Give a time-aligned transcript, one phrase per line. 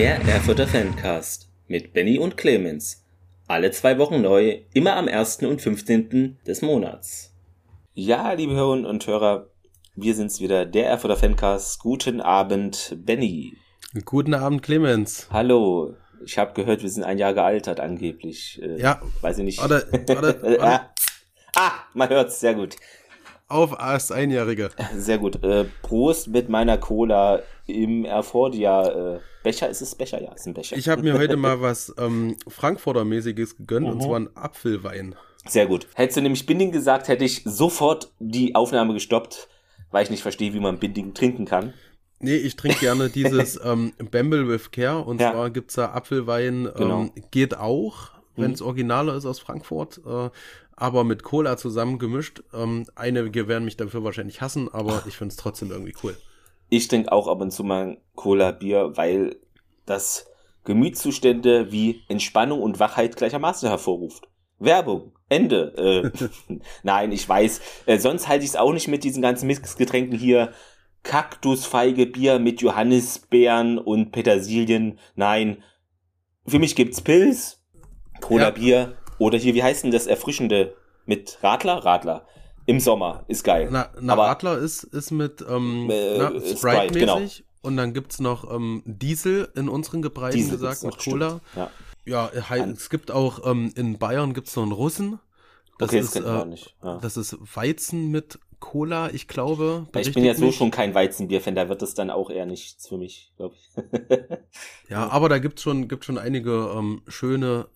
[0.00, 3.04] Der Erfurter Fancast mit Benny und Clemens.
[3.46, 5.42] Alle zwei Wochen neu, immer am 1.
[5.42, 6.38] und 15.
[6.46, 7.34] des Monats.
[7.92, 9.50] Ja, liebe Hörerinnen und Hörer,
[9.96, 11.80] wir sind's wieder, der Erfurter Fancast.
[11.80, 13.52] Guten Abend, Benny.
[14.06, 15.28] Guten Abend, Clemens.
[15.30, 15.94] Hallo.
[16.24, 18.58] Ich habe gehört, wir sind ein Jahr gealtert angeblich.
[18.62, 19.02] Äh, ja.
[19.20, 19.62] Weiß ich nicht.
[19.62, 20.94] Oder, oder, oder.
[21.56, 22.76] ah, man hört's, sehr gut.
[23.48, 24.70] Auf als Einjährige.
[24.96, 25.44] Sehr gut.
[25.44, 29.20] Äh, Prost mit meiner Cola im Erfordia.
[29.42, 30.22] Becher, ist es Becher?
[30.22, 30.76] Ja, ist ein Becher.
[30.76, 33.92] Ich habe mir heute mal was ähm, Frankfurter-mäßiges gegönnt, mhm.
[33.92, 35.14] und zwar ein Apfelwein.
[35.46, 35.86] Sehr gut.
[35.94, 39.48] Hättest du nämlich Binding gesagt, hätte ich sofort die Aufnahme gestoppt,
[39.90, 41.72] weil ich nicht verstehe, wie man Binding trinken kann.
[42.18, 45.32] Nee, ich trinke gerne dieses ähm, Bamble with Care und ja.
[45.32, 47.10] zwar gibt's da Apfelwein, ähm, genau.
[47.30, 48.66] geht auch, wenn es mhm.
[48.66, 50.00] originaler ist aus Frankfurt.
[50.06, 50.30] Äh,
[50.80, 52.42] aber mit Cola zusammen gemischt.
[52.54, 56.16] Ähm, einige werden mich dafür wahrscheinlich hassen, aber ich finde es trotzdem irgendwie cool.
[56.70, 59.36] Ich trinke auch ab und zu mal Cola-Bier, weil
[59.86, 60.26] das
[60.64, 64.28] Gemütszustände wie Entspannung und Wachheit gleichermaßen hervorruft.
[64.58, 65.12] Werbung.
[65.28, 66.12] Ende.
[66.16, 66.28] Äh,
[66.82, 67.60] nein, ich weiß.
[67.86, 70.52] Äh, sonst halte ich es auch nicht mit diesen ganzen Mixgetränken hier.
[71.02, 74.98] Kaktusfeige Bier mit Johannisbeeren und Petersilien.
[75.14, 75.62] Nein.
[76.46, 77.64] Für mich gibt's Pilz,
[78.20, 78.50] Cola ja.
[78.50, 80.76] Bier oder hier, wie heißt denn das erfrischende
[81.06, 81.84] mit Radler?
[81.84, 82.26] Radler.
[82.70, 83.68] Im Sommer ist geil.
[83.68, 86.94] Na, na Aber, Radler ist, ist mit ähm, äh, Sprite-mäßig.
[86.94, 87.20] Genau.
[87.62, 91.40] Und dann gibt's noch ähm, Diesel in unseren Gebreiten Diesel gesagt mit Cola.
[91.56, 95.18] Ja, ja es gibt auch ähm, in Bayern gibt's noch einen Russen.
[95.80, 96.76] Das okay, ist, das, äh, nicht.
[96.80, 96.98] Ja.
[96.98, 99.88] das ist Weizen mit Cola, ich glaube.
[99.98, 102.98] Ich bin ja so schon kein Weizenbier-Fan, da wird es dann auch eher nichts für
[102.98, 103.82] mich, glaube ich.
[104.88, 107.66] ja, aber da gibt's schon, gibt schon einige ähm, schöne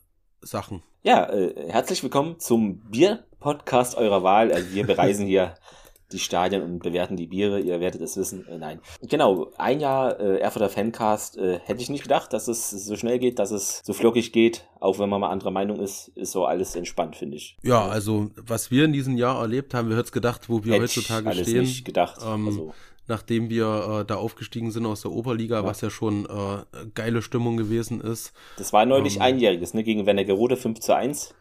[0.45, 0.83] Sachen.
[1.03, 4.53] Ja, äh, herzlich willkommen zum Bier-Podcast eurer Wahl.
[4.53, 5.55] Also wir bereisen hier
[6.12, 7.60] die Stadien und bewerten die Biere.
[7.60, 8.47] Ihr werdet es wissen.
[8.47, 8.81] Äh, nein.
[9.03, 11.37] Genau, ein Jahr äh, Erfurter Fancast.
[11.37, 14.66] Äh, hätte ich nicht gedacht, dass es so schnell geht, dass es so flockig geht.
[14.81, 17.56] Auch wenn man mal anderer Meinung ist, ist so alles entspannt, finde ich.
[17.62, 20.83] Ja, also was wir in diesem Jahr erlebt haben, wir hätten gedacht, wo wir Hätt
[20.83, 21.62] heutzutage alles stehen.
[21.62, 22.21] Nicht gedacht.
[22.25, 22.75] Ähm, also
[23.06, 25.65] nachdem wir äh, da aufgestiegen sind aus der Oberliga, ja.
[25.65, 28.32] was ja schon äh, geile Stimmung gewesen ist.
[28.56, 29.84] Das war neulich ähm, einjähriges, ne?
[29.84, 31.34] Gegen Wernigerode 5 zu 1.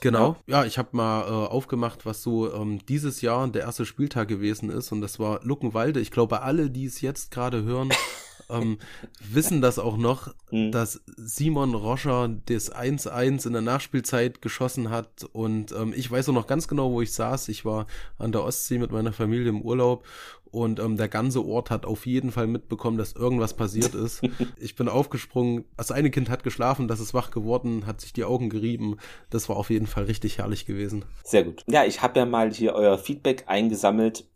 [0.00, 0.36] Genau.
[0.46, 4.70] Ja, ich habe mal äh, aufgemacht, was so ähm, dieses Jahr der erste Spieltag gewesen
[4.70, 4.92] ist.
[4.92, 6.00] Und das war Luckenwalde.
[6.00, 7.90] Ich glaube, alle, die es jetzt gerade hören,
[8.50, 8.78] ähm,
[9.20, 10.70] wissen das auch noch, mhm.
[10.70, 15.24] dass Simon Roscher das 1-1 in der Nachspielzeit geschossen hat.
[15.32, 17.48] Und ähm, ich weiß auch noch ganz genau, wo ich saß.
[17.48, 17.86] Ich war
[18.18, 20.04] an der Ostsee mit meiner Familie im Urlaub
[20.52, 24.22] und ähm, der ganze Ort hat auf jeden Fall mitbekommen, dass irgendwas passiert ist.
[24.58, 28.24] ich bin aufgesprungen, das eine Kind hat geschlafen, das ist wach geworden, hat sich die
[28.24, 28.98] Augen gerieben.
[29.30, 31.06] Das war auf jeden Fall richtig herrlich gewesen.
[31.24, 31.64] Sehr gut.
[31.66, 34.28] Ja, ich habe ja mal hier euer Feedback eingesammelt,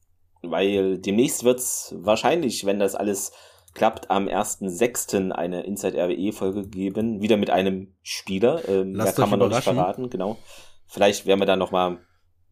[0.43, 3.33] weil demnächst wird's wahrscheinlich, wenn das alles
[3.75, 5.33] klappt, am 1.6.
[5.33, 7.21] eine Inside RWE-Folge geben.
[7.21, 8.67] Wieder mit einem Spieler.
[8.69, 10.39] Ähm, Lasst da kann man noch nicht verraten, genau.
[10.87, 11.99] Vielleicht werden wir da noch mal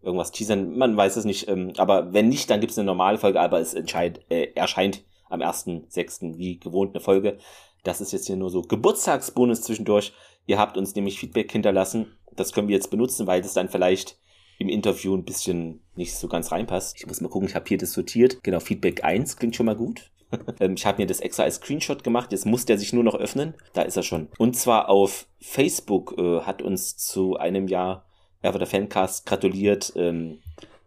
[0.05, 1.49] irgendwas teasern, man weiß es nicht.
[1.49, 5.05] Ähm, aber wenn nicht, dann gibt es eine normale Folge, aber es entscheid, äh, erscheint
[5.29, 6.39] am 1.6.
[6.39, 7.39] wie gewohnt eine Folge.
[7.83, 10.13] Das ist jetzt hier nur so Geburtstagsbonus zwischendurch.
[10.47, 12.17] Ihr habt uns nämlich Feedback hinterlassen.
[12.33, 14.19] Das können wir jetzt benutzen, weil das dann vielleicht
[14.59, 16.97] im Interview ein bisschen nicht so ganz reinpasst.
[16.99, 18.43] Ich muss mal gucken, ich habe hier das sortiert.
[18.43, 20.11] Genau, Feedback 1 klingt schon mal gut.
[20.59, 22.33] Ähm, ich habe mir das extra als Screenshot gemacht.
[22.33, 23.55] Jetzt muss der sich nur noch öffnen.
[23.73, 24.29] Da ist er schon.
[24.37, 28.05] Und zwar auf Facebook äh, hat uns zu einem Jahr
[28.53, 29.93] der Fancast gratuliert.
[29.97, 30.39] Ähm,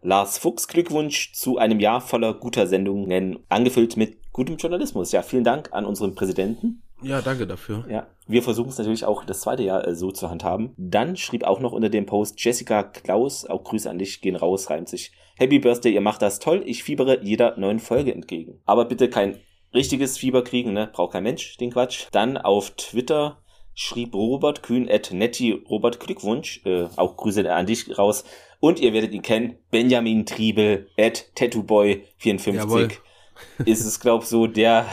[0.01, 5.12] Lars Fuchs Glückwunsch zu einem Jahr voller guter Sendungen, angefüllt mit gutem Journalismus.
[5.12, 6.81] Ja, vielen Dank an unseren Präsidenten.
[7.01, 7.85] Ja, danke dafür.
[7.90, 10.73] Ja, wir versuchen es natürlich auch das zweite Jahr äh, so zu handhaben.
[10.78, 14.69] Dann schrieb auch noch unter dem Post Jessica Klaus, auch Grüße an dich, gehen raus,
[14.69, 15.12] reimt sich.
[15.38, 18.59] Happy Birthday, ihr macht das toll, ich fiebere jeder neuen Folge entgegen.
[18.66, 19.38] Aber bitte kein
[19.74, 20.89] richtiges Fieber kriegen, ne?
[20.91, 22.07] Braucht kein Mensch, den Quatsch.
[22.12, 23.38] Dann auf Twitter
[23.78, 28.24] schrieb Robert Kühn at Netty Robert Glückwunsch, äh, auch Grüße an dich raus.
[28.60, 32.94] Und ihr werdet ihn kennen, Benjamin Triebel at Tattooboy54
[33.66, 34.88] ist es, glaub so der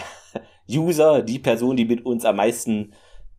[0.68, 2.92] User, die Person, die mit uns am meisten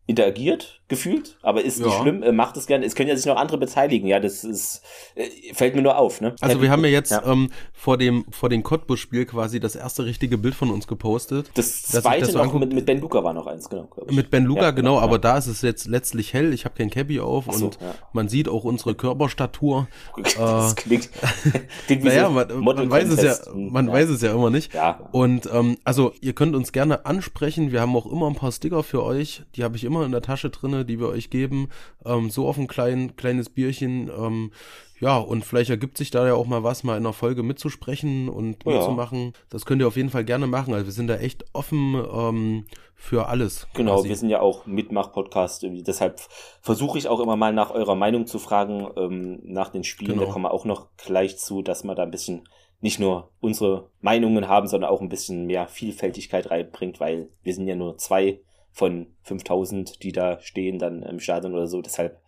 [0.07, 1.87] interagiert, gefühlt, aber ist ja.
[1.87, 2.85] nicht schlimm, äh, macht es gerne.
[2.85, 4.83] Es können ja sich noch andere beteiligen, ja, das ist,
[5.15, 6.35] äh, fällt mir nur auf, ne?
[6.41, 7.25] Also wir haben ja jetzt ja.
[7.25, 11.49] Ähm, vor dem, vor dem Cottbus-Spiel quasi das erste richtige Bild von uns gepostet.
[11.55, 13.89] Das zweite das noch mit, mit Ben Luca war noch eins, genau.
[14.11, 16.75] Mit Ben Luca, ja, genau, genau aber da ist es jetzt letztlich hell, ich habe
[16.75, 17.79] kein Cappy auf so, und
[18.13, 19.87] man sieht auch unsere Körperstatur.
[20.35, 21.09] das äh, klingt,
[21.87, 24.73] klingt wie naja, so man, man weiß es ja, man weiß es ja immer nicht.
[24.75, 24.99] Ja.
[25.11, 28.83] Und ähm, also ihr könnt uns gerne ansprechen, wir haben auch immer ein paar Sticker
[28.83, 31.69] für euch, die habe ich immer in der Tasche drinne, die wir euch geben,
[32.05, 34.09] ähm, so auf ein klein, kleines Bierchen.
[34.09, 34.51] Ähm,
[35.01, 38.29] ja, und vielleicht ergibt sich da ja auch mal was, mal in einer Folge mitzusprechen
[38.29, 38.73] und ja.
[38.73, 39.33] mitzumachen.
[39.49, 40.73] Das könnt ihr auf jeden Fall gerne machen.
[40.73, 43.67] Also wir sind da echt offen ähm, für alles.
[43.73, 44.09] Genau, quasi.
[44.09, 45.65] wir sind ja auch Mitmach-Podcast.
[45.69, 46.21] Deshalb
[46.61, 50.13] versuche ich auch immer mal nach eurer Meinung zu fragen, ähm, nach den Spielen.
[50.13, 50.27] Genau.
[50.27, 52.47] Da kommen wir auch noch gleich zu, dass man da ein bisschen
[52.79, 57.67] nicht nur unsere Meinungen haben, sondern auch ein bisschen mehr Vielfältigkeit reinbringt, weil wir sind
[57.67, 58.41] ja nur zwei
[58.75, 61.81] von 5000, die da stehen, dann im Stadion oder so.
[61.81, 62.19] Deshalb,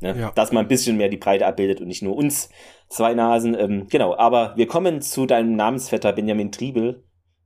[0.00, 0.32] ne, ja.
[0.34, 2.50] dass man ein bisschen mehr die Breite abbildet und nicht nur uns
[2.88, 3.56] zwei Nasen.
[3.58, 7.02] Ähm, genau, aber wir kommen zu deinem Namensvetter Benjamin Triebel.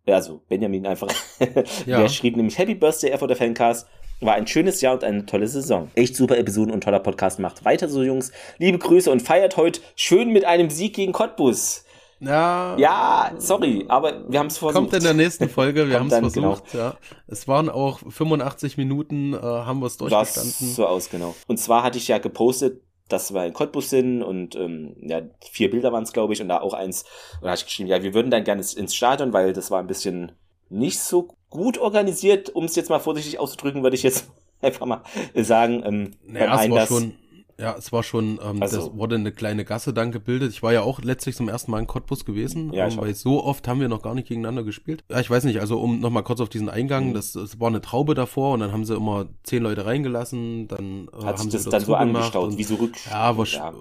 [0.07, 1.09] Also Benjamin einfach.
[1.87, 2.01] ja.
[2.01, 3.89] Der schrieb nämlich Happy Birthday Erfurter Fancast.
[4.21, 5.89] War ein schönes Jahr und eine tolle Saison.
[5.95, 7.39] Echt super Episoden und toller Podcast.
[7.39, 8.33] Macht weiter so, Jungs.
[8.59, 11.85] Liebe Grüße und feiert heute schön mit einem Sieg gegen Cottbus.
[12.21, 14.75] Ja, ja, sorry, aber wir haben es versucht.
[14.75, 16.85] Kommt in der nächsten Folge, wir haben es versucht, genau.
[16.85, 16.97] ja.
[17.27, 20.55] Es waren auch 85 Minuten, äh, haben wir es durchgestanden.
[20.61, 21.35] Das so aus, genau.
[21.47, 25.71] Und zwar hatte ich ja gepostet, dass wir in Cottbus sind und ähm, ja, vier
[25.71, 27.03] Bilder waren es, glaube ich, und da auch eins,
[27.37, 29.81] und da habe ich geschrieben, ja, wir würden dann gerne ins Stadion, weil das war
[29.81, 30.33] ein bisschen
[30.69, 34.31] nicht so gut organisiert, um es jetzt mal vorsichtig auszudrücken, würde ich jetzt
[34.61, 35.03] einfach mal
[35.35, 35.83] sagen.
[35.85, 37.15] Ähm, naja, es war schon
[37.61, 40.53] ja, es war schon, ähm, also, das wurde eine kleine Gasse dann gebildet.
[40.53, 43.45] Ich war ja auch letztlich zum ersten Mal in Cottbus gewesen, ja, ähm, weil so
[43.45, 45.05] oft haben wir noch gar nicht gegeneinander gespielt.
[45.11, 47.15] Ja, ich weiß nicht, also um nochmal kurz auf diesen Eingang, mhm.
[47.15, 51.09] das, das war eine Traube davor und dann haben sie immer zehn Leute reingelassen, dann
[51.13, 52.95] äh, Hat haben sie das dann so angestaut, wie so Rück...
[53.11, 53.73] Ja, war, ja,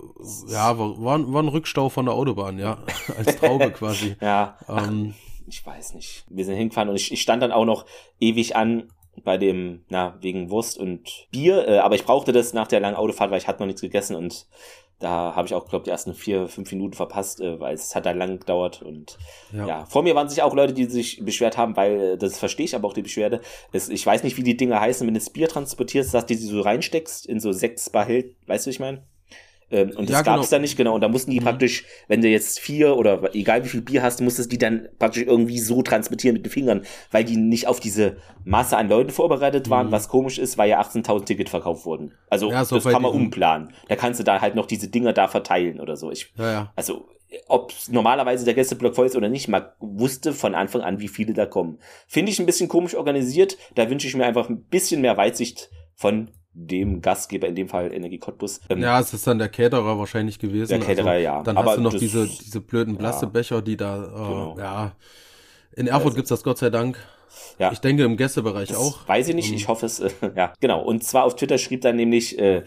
[0.47, 2.79] ja war, war, war ein Rückstau von der Autobahn, ja,
[3.17, 4.15] als Traube quasi.
[4.21, 5.13] ja, ähm,
[5.47, 6.25] ich weiß nicht.
[6.29, 7.85] Wir sind hingefahren und ich, ich stand dann auch noch
[8.19, 8.89] ewig an
[9.23, 11.67] bei dem, na, wegen Wurst und Bier.
[11.67, 14.15] Äh, aber ich brauchte das nach der langen Autofahrt, weil ich hatte noch nichts gegessen
[14.15, 14.47] und
[14.99, 18.05] da habe ich auch, glaube die ersten vier, fünf Minuten verpasst, äh, weil es hat
[18.05, 18.81] da lang gedauert.
[18.81, 19.17] Und
[19.53, 19.65] ja.
[19.65, 19.85] ja.
[19.85, 22.75] vor mir waren sich auch Leute, die sich beschwert haben, weil, äh, das verstehe ich
[22.75, 23.39] aber auch die Beschwerde.
[23.71, 26.35] Es, ich weiß nicht, wie die Dinge heißen, wenn du das Bier transportierst, dass du
[26.35, 29.03] sie so reinsteckst in so sechs Behält, weißt du, ich meine?
[29.71, 30.57] Ähm, und das ja, gab es genau.
[30.57, 30.95] da nicht, genau.
[30.95, 31.45] Und da mussten die mhm.
[31.45, 35.23] praktisch, wenn du jetzt vier oder egal wie viel Bier hast, musstest die dann praktisch
[35.23, 36.81] irgendwie so transportieren mit den Fingern,
[37.11, 39.91] weil die nicht auf diese Masse an Leuten vorbereitet waren, mhm.
[39.91, 42.13] was komisch ist, weil ja 18.000 Ticket verkauft wurden.
[42.29, 43.73] Also ja, so das kann man umplanen.
[43.87, 46.11] Da kannst du da halt noch diese Dinger da verteilen oder so.
[46.11, 46.71] Ich, ja.
[46.75, 47.07] Also
[47.47, 51.33] ob normalerweise der Gästeblock voll ist oder nicht, man wusste von Anfang an, wie viele
[51.33, 51.79] da kommen.
[52.07, 53.57] Finde ich ein bisschen komisch organisiert.
[53.75, 56.31] Da wünsche ich mir einfach ein bisschen mehr Weitsicht von
[56.67, 58.59] dem Gastgeber, in dem Fall Energie Cottbus.
[58.69, 60.69] Ähm, ja, es ist dann der Caterer wahrscheinlich gewesen.
[60.69, 61.43] Der Caterer, also, ja.
[61.43, 64.55] Dann Aber hast du noch diese, diese blöden Plastebecher, ja, die da, äh, genau.
[64.57, 64.91] ja.
[65.75, 66.97] In Erfurt also, gibt's das Gott sei Dank.
[67.57, 67.71] Ja.
[67.71, 69.07] Ich denke im Gästebereich auch.
[69.07, 69.99] Weiß ich nicht, um, ich hoffe es.
[69.99, 70.81] Äh, ja, genau.
[70.81, 72.63] Und zwar auf Twitter schrieb dann nämlich äh,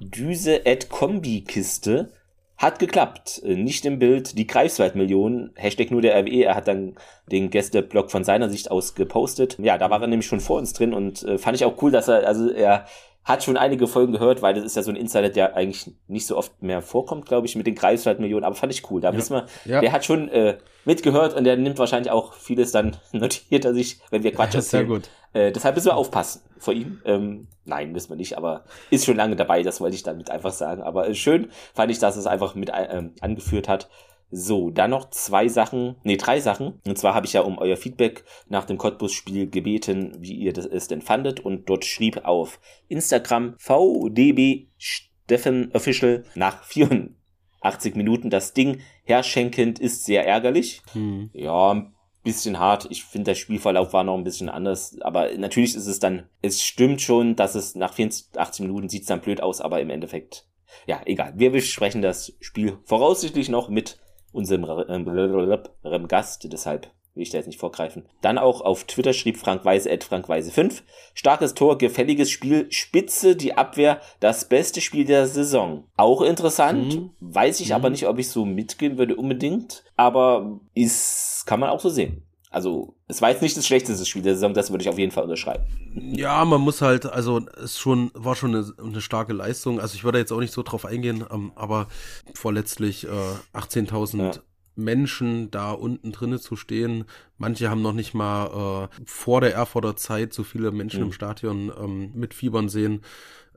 [0.00, 2.12] Düse at Kombikiste.
[2.56, 3.40] Hat geklappt.
[3.44, 5.52] Äh, nicht im Bild die Greifswald-Millionen.
[5.54, 6.44] Hashtag nur der RWE.
[6.44, 6.96] Er hat dann
[7.30, 9.56] den Gästeblog von seiner Sicht aus gepostet.
[9.60, 11.92] Ja, da war er nämlich schon vor uns drin und äh, fand ich auch cool,
[11.92, 12.86] dass er, also er
[13.28, 16.26] hat schon einige Folgen gehört, weil das ist ja so ein Insider, der eigentlich nicht
[16.26, 19.02] so oft mehr vorkommt, glaube ich, mit den Greifswald-Millionen, aber fand ich cool.
[19.02, 19.16] Da ja.
[19.18, 19.82] wissen wir, ja.
[19.82, 24.00] der hat schon äh, mitgehört und der nimmt wahrscheinlich auch vieles dann, notiert er sich,
[24.10, 24.86] wenn wir Quatsch erzählen.
[24.88, 25.10] Sehr gut.
[25.34, 27.02] Äh, deshalb müssen wir aufpassen vor ihm.
[27.04, 30.52] Ähm, nein, müssen wir nicht, aber ist schon lange dabei, das wollte ich damit einfach
[30.52, 30.82] sagen.
[30.82, 33.90] Aber äh, schön fand ich, dass es einfach mit äh, angeführt hat.
[34.30, 36.80] So, dann noch zwei Sachen, nee, drei Sachen.
[36.86, 40.66] Und zwar habe ich ja um euer Feedback nach dem Cottbus-Spiel gebeten, wie ihr das
[40.66, 41.40] es denn fandet.
[41.40, 50.04] Und dort schrieb auf Instagram VDB Steffen Official nach 84 Minuten das Ding herschenkend ist
[50.04, 50.82] sehr ärgerlich.
[50.92, 51.30] Hm.
[51.32, 52.86] Ja, ein bisschen hart.
[52.90, 54.98] Ich finde, der Spielverlauf war noch ein bisschen anders.
[55.00, 59.08] Aber natürlich ist es dann, es stimmt schon, dass es nach 84 Minuten sieht es
[59.08, 60.44] dann blöd aus, aber im Endeffekt
[60.86, 61.32] ja, egal.
[61.36, 63.98] Wir besprechen das Spiel voraussichtlich noch mit
[64.32, 68.04] unserem äh, Gast, deshalb will ich da jetzt nicht vorgreifen.
[68.22, 70.84] Dann auch auf Twitter schrieb Frank Weise at Frank Weise 5.
[71.14, 75.84] Starkes Tor, gefälliges Spiel, Spitze, die Abwehr, das beste Spiel der Saison.
[75.96, 77.10] Auch interessant, mhm.
[77.20, 77.74] weiß ich mhm.
[77.74, 82.22] aber nicht, ob ich so mitgehen würde unbedingt, aber ist, kann man auch so sehen.
[82.50, 85.12] Also, es war jetzt nicht das schlechteste Spiel der Saison, das würde ich auf jeden
[85.12, 85.64] Fall unterschreiben.
[85.94, 89.80] Ja, man muss halt, also es schon, war schon eine, eine starke Leistung.
[89.80, 91.88] Also ich würde jetzt auch nicht so drauf eingehen, ähm, aber
[92.34, 93.08] vorletztlich äh,
[93.54, 94.30] 18.000 ja.
[94.76, 97.04] Menschen da unten drinnen zu stehen.
[97.36, 101.06] Manche haben noch nicht mal äh, vor der Erfurter Zeit so viele Menschen mhm.
[101.06, 103.02] im Stadion ähm, mitfiebern sehen.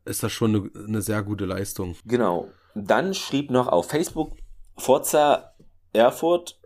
[0.04, 1.96] Ist das schon eine, eine sehr gute Leistung.
[2.06, 2.50] Genau.
[2.74, 4.36] Dann schrieb noch auf Facebook
[4.78, 5.54] Forza
[5.94, 6.61] Erfurt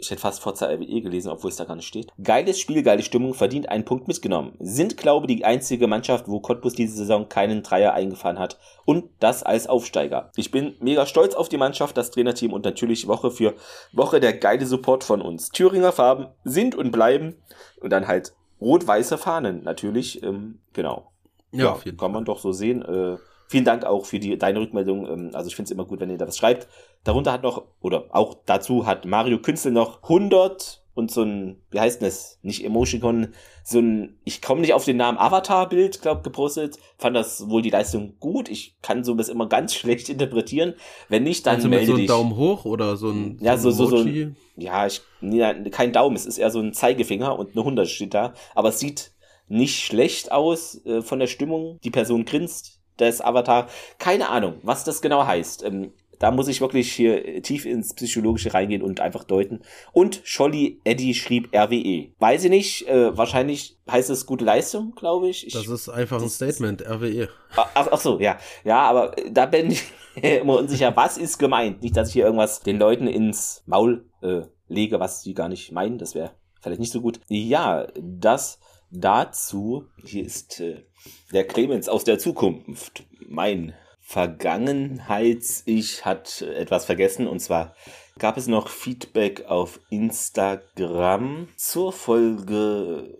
[0.00, 2.12] ich hätte fast Forza RWE gelesen, obwohl es da gar nicht steht.
[2.22, 4.54] Geiles Spiel, geile Stimmung, verdient einen Punkt mitgenommen.
[4.58, 8.58] Sind, glaube ich, die einzige Mannschaft, wo Cottbus diese Saison keinen Dreier eingefahren hat.
[8.86, 10.32] Und das als Aufsteiger.
[10.36, 13.54] Ich bin mega stolz auf die Mannschaft, das Trainerteam und natürlich Woche für
[13.92, 15.50] Woche der geile Support von uns.
[15.50, 17.36] Thüringer Farben sind und bleiben.
[17.80, 20.22] Und dann halt rot-weiße Fahnen, natürlich.
[20.22, 21.12] Ähm, genau.
[21.52, 22.82] Ja, ja kann man doch so sehen.
[22.82, 23.18] Äh,
[23.50, 25.06] Vielen Dank auch für die, deine Rückmeldung.
[25.08, 26.68] Ähm, also ich finde es immer gut, wenn ihr da was schreibt.
[27.02, 31.80] Darunter hat noch, oder auch dazu hat Mario Künzel noch 100 und so ein, wie
[31.80, 32.38] heißt denn das?
[32.42, 33.28] Nicht Emoticon,
[33.64, 36.78] so ein, ich komme nicht auf den Namen Avatar-Bild, glaub, gepostet.
[36.98, 38.48] Fand das wohl die Leistung gut.
[38.48, 40.74] Ich kann sowas immer ganz schlecht interpretieren.
[41.08, 42.06] Wenn nicht, dann also melde so dich.
[42.06, 44.34] Daumen hoch oder so ein, Ja, so- so- so ein- Emoji?
[44.56, 48.14] Ja, ich, ja, kein Daumen, es ist eher so ein Zeigefinger und eine 100 steht
[48.14, 48.34] da.
[48.54, 49.12] Aber es sieht
[49.48, 51.78] nicht schlecht aus äh, von der Stimmung.
[51.82, 53.68] Die Person grinst, das Avatar.
[53.98, 55.64] Keine Ahnung, was das genau heißt.
[55.64, 59.62] Ähm, da muss ich wirklich hier tief ins Psychologische reingehen und einfach deuten.
[59.92, 62.12] Und Scholli Eddy schrieb RWE.
[62.18, 65.46] Weiß ich nicht, äh, wahrscheinlich heißt es gute Leistung, glaube ich.
[65.46, 67.30] ich Das ist einfach ein Statement, RWE.
[67.56, 68.38] Ach, ach so, ja.
[68.64, 69.82] Ja, aber da bin ich
[70.22, 71.82] immer unsicher, was ist gemeint.
[71.82, 75.72] Nicht, dass ich hier irgendwas den Leuten ins Maul äh, lege, was sie gar nicht
[75.72, 75.96] meinen.
[75.96, 77.20] Das wäre vielleicht nicht so gut.
[77.28, 79.86] Ja, das dazu.
[80.04, 80.84] Hier ist äh,
[81.32, 83.04] der Clemens aus der Zukunft.
[83.28, 87.26] Mein Vergangenheits-Ich hat äh, etwas vergessen.
[87.26, 87.74] Und zwar
[88.18, 93.16] gab es noch Feedback auf Instagram zur Folge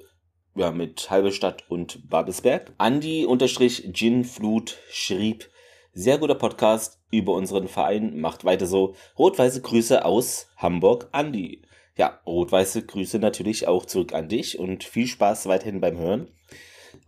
[0.57, 2.73] ja, mit Halbe Stadt und Babelsberg.
[2.79, 5.49] Andi unterstrich Ginflut schrieb,
[5.93, 8.95] sehr guter Podcast über unseren Verein, macht weiter so.
[9.19, 11.63] Rot-weiße Grüße aus Hamburg, Andi.
[12.01, 16.29] Ja, rot-weiße Grüße natürlich auch zurück an dich und viel Spaß weiterhin beim Hören.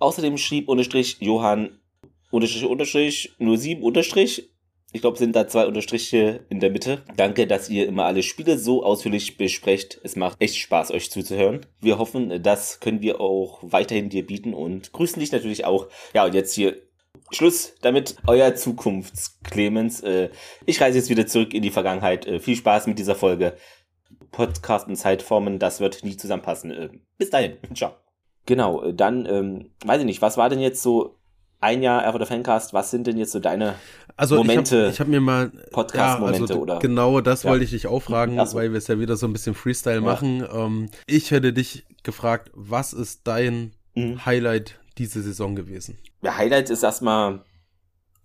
[0.01, 1.81] Außerdem schrieb unterstrich Johann
[2.31, 4.51] unterstrich unterstrich 07 unterstrich.
[4.93, 7.07] Ich glaube, sind da zwei Unterstriche in der Mitte.
[7.17, 9.99] Danke, dass ihr immer alle Spiele so ausführlich besprecht.
[10.05, 11.65] Es macht echt Spaß, euch zuzuhören.
[11.81, 15.89] Wir hoffen, das können wir auch weiterhin dir bieten und grüßen dich natürlich auch.
[16.13, 16.77] Ja, und jetzt hier
[17.31, 18.17] Schluss damit.
[18.27, 20.01] Euer Zukunftsclemens.
[20.01, 20.29] Äh,
[20.67, 22.27] ich reise jetzt wieder zurück in die Vergangenheit.
[22.27, 23.57] Äh, viel Spaß mit dieser Folge.
[24.31, 26.71] Podcast und Zeitformen, das wird nie zusammenpassen.
[26.71, 26.89] Äh,
[27.19, 27.57] bis dahin.
[27.75, 27.93] Ciao.
[28.47, 31.17] Genau, äh, dann, ähm, weiß ich nicht, was war denn jetzt so
[31.61, 32.75] ein Jahr Erfurter Fancast?
[32.75, 33.77] Was sind denn jetzt so deine
[34.17, 36.79] Also Momente, ich habe hab mir mal Podcast-Momente also oder?
[36.81, 37.51] genau das Ja.
[37.51, 38.57] wollte ich dich auch fragen, so.
[38.57, 40.45] weil wir es ja wieder so ein bisschen Freestyle machen.
[40.53, 44.25] Ähm, ich hätte dich gefragt, was ist dein Mhm.
[44.27, 45.99] Highlight diese Saison gewesen?
[46.23, 47.45] Ja, Highlight ist erstmal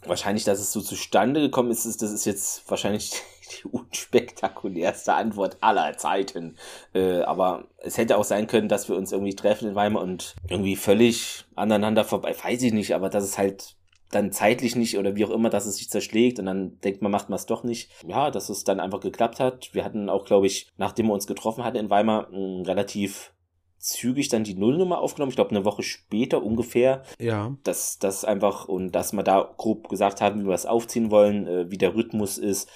[0.05, 1.85] wahrscheinlich, dass es so zustande gekommen ist.
[1.85, 3.11] ist- Das ist jetzt wahrscheinlich
[3.51, 6.55] die unspektakulärste Antwort aller Zeiten.
[6.93, 10.35] Äh, aber es hätte auch sein können, dass wir uns irgendwie treffen in Weimar und
[10.49, 13.75] irgendwie völlig aneinander vorbei, weiß ich nicht, aber dass es halt
[14.11, 17.11] dann zeitlich nicht oder wie auch immer, dass es sich zerschlägt und dann denkt man,
[17.11, 17.91] macht man es doch nicht.
[18.07, 19.73] Ja, dass es dann einfach geklappt hat.
[19.73, 23.33] Wir hatten auch, glaube ich, nachdem wir uns getroffen hatten in Weimar, mh, relativ
[23.79, 25.29] zügig dann die Nullnummer aufgenommen.
[25.29, 29.89] Ich glaube, eine Woche später ungefähr Ja, dass das einfach und dass wir da grob
[29.89, 32.69] gesagt haben, wie wir es aufziehen wollen, äh, wie der Rhythmus ist,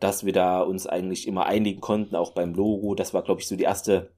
[0.00, 2.94] dass wir da uns eigentlich immer einigen konnten, auch beim Logo.
[2.94, 4.10] Das war, glaube ich, so die erste.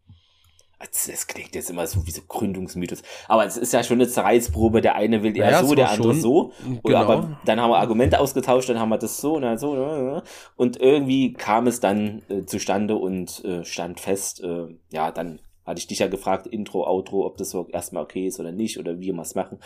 [0.79, 3.03] Das klingt jetzt immer so wie so Gründungsmythos.
[3.29, 4.81] Aber es ist ja schon eine Zerreißprobe.
[4.81, 6.53] Der eine will eher Naja, so, der andere schon- so.
[6.83, 6.99] Genau.
[6.99, 10.23] aber dann haben wir Argumente ausgetauscht, dann haben wir das so und dann so.
[10.57, 14.43] Und irgendwie kam es dann äh, zustande und äh, stand fest.
[14.43, 18.27] Äh, ja, dann hatte ich dich ja gefragt, Intro, Outro, ob das so erstmal okay
[18.27, 19.59] ist oder nicht oder wie wir es machen.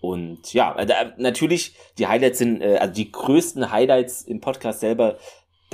[0.00, 5.18] Und ja, äh, natürlich, die Highlights sind, äh, also die größten Highlights im Podcast selber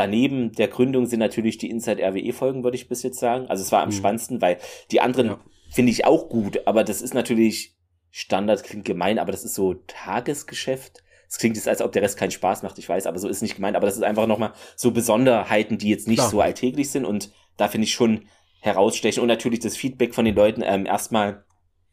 [0.00, 3.47] daneben der Gründung sind natürlich die Inside RWE-Folgen, würde ich bis jetzt sagen.
[3.49, 3.95] Also es war am Mhm.
[3.95, 4.59] spannendsten, weil
[4.90, 5.40] die anderen Ja.
[5.71, 7.76] finde ich auch gut, aber das ist natürlich
[8.11, 11.02] Standard, klingt gemein, aber das ist so Tagesgeschäft.
[11.28, 13.40] Es klingt jetzt, als ob der Rest keinen Spaß macht, ich weiß, aber so ist
[13.40, 13.76] nicht gemeint.
[13.76, 16.30] Aber das ist einfach nochmal so Besonderheiten, die jetzt nicht Klar.
[16.30, 18.26] so alltäglich sind und da finde ich schon
[18.61, 19.23] herausstechen.
[19.23, 20.62] Und natürlich das Feedback von den Leuten.
[20.64, 21.45] Ähm, erstmal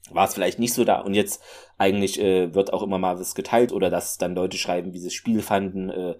[0.09, 1.41] war es vielleicht nicht so da und jetzt
[1.77, 5.07] eigentlich äh, wird auch immer mal was geteilt oder dass dann Leute schreiben, wie sie
[5.07, 5.89] das Spiel fanden.
[5.89, 6.15] Äh,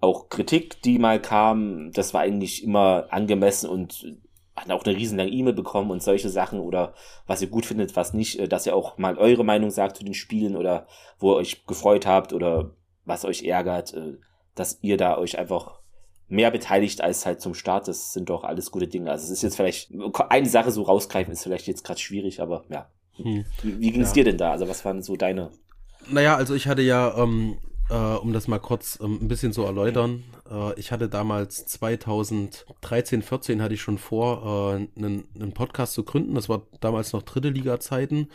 [0.00, 4.16] auch Kritik, die mal kam, das war eigentlich immer angemessen und
[4.56, 6.94] hatten auch eine riesenlange E-Mail bekommen und solche Sachen oder
[7.26, 10.04] was ihr gut findet, was nicht, äh, dass ihr auch mal eure Meinung sagt zu
[10.04, 10.86] den Spielen oder
[11.18, 12.70] wo ihr euch gefreut habt oder
[13.04, 14.16] was euch ärgert, äh,
[14.54, 15.80] dass ihr da euch einfach
[16.28, 17.88] mehr beteiligt als halt zum Start.
[17.88, 19.10] Das sind doch alles gute Dinge.
[19.10, 19.90] Also es ist jetzt vielleicht,
[20.28, 22.88] eine Sache so rausgreifen ist vielleicht jetzt gerade schwierig, aber ja.
[23.16, 23.44] Hm.
[23.62, 24.14] Wie, wie ging es Ja.
[24.14, 24.52] dir denn da?
[24.52, 25.50] Also was waren so deine?
[26.08, 27.58] Naja, also ich hatte ja, ähm,
[27.90, 33.22] äh, um das mal kurz ähm, ein bisschen zu erläutern, äh, ich hatte damals 2013,
[33.22, 36.34] 14 hatte ich schon vor, äh, einen, einen Podcast zu gründen.
[36.34, 38.28] Das war damals noch dritte Liga-Zeiten.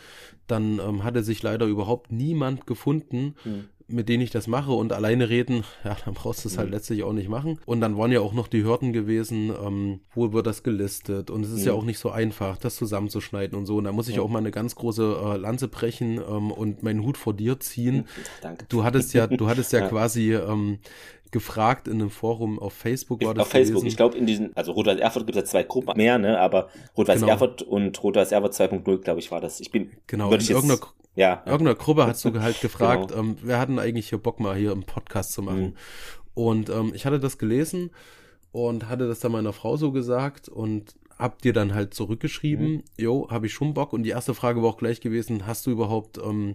[0.46, 3.68] Dann ähm, hatte sich leider überhaupt niemand gefunden, Hm.
[3.88, 6.74] Mit denen ich das mache und alleine reden, ja, dann brauchst du es halt Mhm.
[6.74, 7.60] letztlich auch nicht machen.
[7.66, 11.44] Und dann waren ja auch noch die Hürden gewesen, ähm, wo wird das gelistet und
[11.44, 11.78] es ist ja Mhm.
[11.78, 13.76] auch nicht so einfach, das zusammenzuschneiden und so.
[13.76, 14.22] Und da muss ich Ja.
[14.22, 18.06] auch mal eine ganz große äh, Lanze brechen ähm, und meinen Hut vor dir ziehen.
[18.42, 18.66] Danke.
[18.68, 19.88] Du hattest ja, du hattest ja, Ja.
[19.88, 20.78] quasi ähm,
[21.32, 23.76] gefragt in einem Forum auf Facebook war das auf Facebook.
[23.76, 23.86] gewesen.
[23.88, 26.38] Ich glaube, in diesen, also Rot-Weiß Erfurt gibt es ja zwei Gruppen mehr, ne?
[26.38, 27.32] Aber Rot-Weiß Genau.
[27.32, 29.60] Erfurt und Rot-Weiß Erfurt 2.0, glaube ich, war das.
[29.60, 30.80] Ich bin, Genau, in ich jetzt, irgendeiner,
[31.14, 33.20] ja, in irgendeiner Gruppe hast du halt gefragt, Genau.
[33.20, 35.62] ähm, wir hatten eigentlich hier Bock mal hier im Podcast zu machen.
[35.62, 35.74] Mhm.
[36.34, 37.90] Und ähm, ich hatte das gelesen
[38.52, 42.82] und hatte das dann meiner Frau so gesagt und hab dir dann halt zurückgeschrieben, mhm.
[42.98, 43.92] jo, habe ich schon Bock.
[43.92, 46.54] Und die erste Frage war auch gleich gewesen, hast du überhaupt ähm,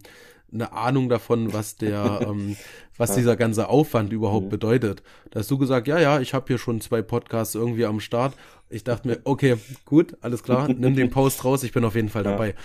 [0.54, 2.56] eine Ahnung davon, was der, ähm,
[2.98, 4.52] was dieser ganze Aufwand überhaupt mhm.
[4.52, 5.04] bedeutet.
[5.32, 8.36] Da hast du gesagt, ja, ja, ich habe hier schon zwei Podcasts irgendwie am Start.
[8.70, 12.10] Ich dachte mir, okay, gut, alles klar, nimm den Post raus, ich bin auf jeden
[12.10, 12.50] Fall dabei.
[12.50, 12.56] Ja.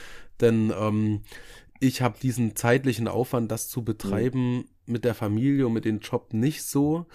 [0.40, 1.22] Denn ähm,
[1.80, 4.64] ich habe diesen zeitlichen Aufwand, das zu betreiben mhm.
[4.86, 7.06] mit der Familie und mit dem Job nicht so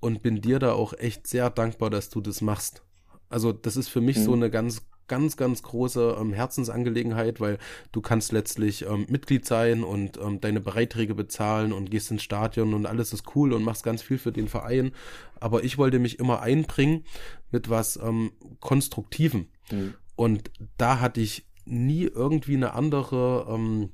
[0.00, 2.82] und bin dir da auch echt sehr dankbar, dass du das machst.
[3.28, 4.22] Also das ist für mich mhm.
[4.22, 7.58] so eine ganz ganz, ganz große ähm, Herzensangelegenheit, weil
[7.92, 12.74] du kannst letztlich ähm, Mitglied sein und ähm, deine Beiträge bezahlen und gehst ins Stadion
[12.74, 14.92] und alles ist cool und machst ganz viel für den Verein.
[15.40, 17.04] Aber ich wollte mich immer einbringen
[17.50, 19.48] mit was ähm, Konstruktivem.
[19.70, 19.94] Mhm.
[20.16, 23.90] Und da hatte ich nie irgendwie eine andere ähm,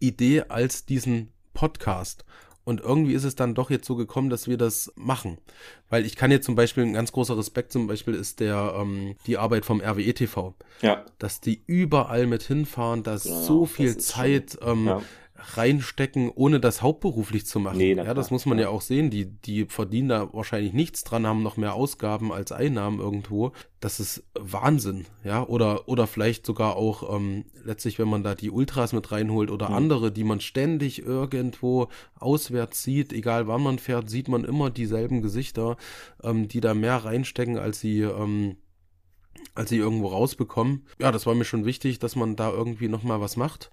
[0.00, 2.24] Idee als diesen Podcast.
[2.64, 5.38] Und irgendwie ist es dann doch jetzt so gekommen, dass wir das machen.
[5.90, 9.16] Weil ich kann jetzt zum Beispiel, ein ganz großer Respekt zum Beispiel ist der, ähm,
[9.26, 10.54] die Arbeit vom RWE TV.
[10.80, 11.04] Ja.
[11.18, 15.02] Dass die überall mit hinfahren, dass genau, so viel Zeit ähm, ja
[15.36, 17.78] reinstecken, ohne das hauptberuflich zu machen.
[17.78, 18.68] Nee, ja, das muss man ja.
[18.68, 19.10] auch sehen.
[19.10, 23.52] Die, die verdienen da wahrscheinlich nichts dran, haben noch mehr Ausgaben als Einnahmen irgendwo.
[23.80, 25.44] Das ist Wahnsinn, ja.
[25.44, 29.70] Oder, oder vielleicht sogar auch ähm, letztlich, wenn man da die Ultras mit reinholt oder
[29.70, 29.74] mhm.
[29.74, 31.88] andere, die man ständig irgendwo
[32.18, 35.76] auswärts sieht, egal wann man fährt, sieht man immer dieselben Gesichter,
[36.22, 38.56] ähm, die da mehr reinstecken, als sie ähm,
[39.54, 40.86] als sie irgendwo rausbekommen.
[40.98, 43.70] Ja, das war mir schon wichtig, dass man da irgendwie nochmal was macht.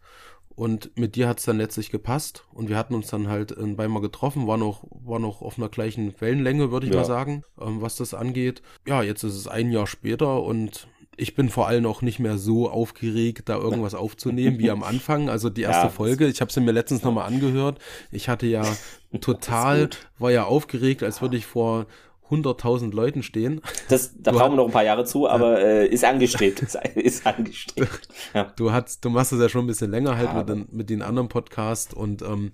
[0.56, 3.78] Und mit dir hat es dann letztlich gepasst und wir hatten uns dann halt in
[3.78, 7.00] Weimar getroffen, waren auch, waren auch auf einer gleichen Wellenlänge, würde ich ja.
[7.00, 8.62] mal sagen, ähm, was das angeht.
[8.86, 12.38] Ja, jetzt ist es ein Jahr später und ich bin vor allem auch nicht mehr
[12.38, 15.30] so aufgeregt, da irgendwas aufzunehmen wie am Anfang.
[15.30, 17.80] Also die erste ja, Folge, ich habe sie mir letztens nochmal angehört.
[18.12, 18.64] Ich hatte ja
[19.22, 19.90] total,
[20.20, 21.86] war ja aufgeregt, als würde ich vor
[22.32, 23.62] 100.000 Leuten stehen.
[23.90, 26.62] Das, da brauchen wir noch ein paar Jahre zu, aber äh, ist angestrebt.
[26.62, 28.08] ist, ist angestrebt.
[28.34, 28.52] Ja.
[28.56, 30.90] Du, hast, du machst es ja schon ein bisschen länger halt ja, mit, den, mit
[30.90, 32.54] den anderen Podcasts und ähm,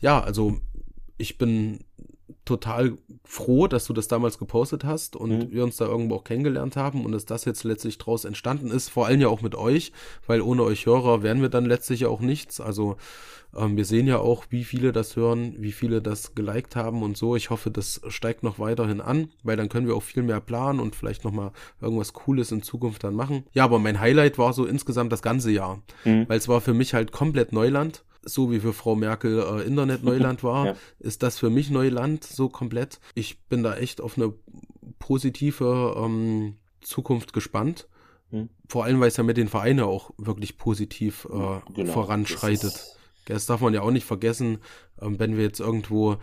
[0.00, 0.56] ja, also
[1.18, 1.80] ich bin
[2.44, 5.52] total froh, dass du das damals gepostet hast und mhm.
[5.52, 8.88] wir uns da irgendwo auch kennengelernt haben und dass das jetzt letztlich draus entstanden ist,
[8.88, 9.92] vor allem ja auch mit euch,
[10.26, 12.60] weil ohne euch Hörer wären wir dann letztlich ja auch nichts.
[12.60, 12.96] Also
[13.56, 17.16] ähm, wir sehen ja auch, wie viele das hören, wie viele das geliked haben und
[17.16, 17.36] so.
[17.36, 20.80] Ich hoffe, das steigt noch weiterhin an, weil dann können wir auch viel mehr planen
[20.80, 23.44] und vielleicht nochmal irgendwas Cooles in Zukunft dann machen.
[23.52, 26.28] Ja, aber mein Highlight war so insgesamt das ganze Jahr, mhm.
[26.28, 30.02] weil es war für mich halt komplett Neuland so wie für Frau Merkel äh, Internet
[30.04, 30.76] Neuland war, ja.
[30.98, 33.00] ist das für mich Neuland so komplett.
[33.14, 34.32] Ich bin da echt auf eine
[34.98, 37.88] positive ähm, Zukunft gespannt.
[38.30, 38.48] Hm.
[38.68, 42.96] Vor allem, weil es ja mit den Vereinen auch wirklich positiv äh, genau, voranschreitet.
[43.26, 44.58] Das darf man ja auch nicht vergessen,
[45.00, 46.16] ähm, wenn wir jetzt irgendwo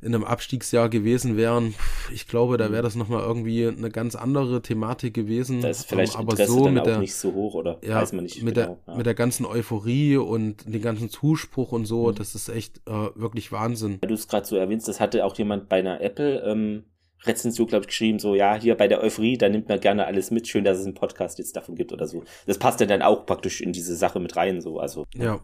[0.00, 1.74] in einem Abstiegsjahr gewesen wären,
[2.12, 5.60] ich glaube, da wäre das nochmal irgendwie eine ganz andere Thematik gewesen.
[5.60, 8.24] Da ist vielleicht aber Interesse so mit der, nicht so hoch oder ja, weiß man
[8.24, 8.78] nicht mit genau.
[8.86, 8.96] Der, ja.
[8.98, 12.14] Mit der ganzen Euphorie und dem ganzen Zuspruch und so, mhm.
[12.14, 13.98] das ist echt äh, wirklich Wahnsinn.
[14.00, 16.84] Weil du es gerade so erwähnst, das hatte auch jemand bei einer Apple ähm,
[17.24, 20.30] Rezension, glaube ich, geschrieben, so, ja, hier bei der Euphorie, da nimmt man gerne alles
[20.30, 22.22] mit, schön, dass es einen Podcast jetzt davon gibt oder so.
[22.46, 25.04] Das passt ja dann auch praktisch in diese Sache mit rein, so, also.
[25.14, 25.40] Ja.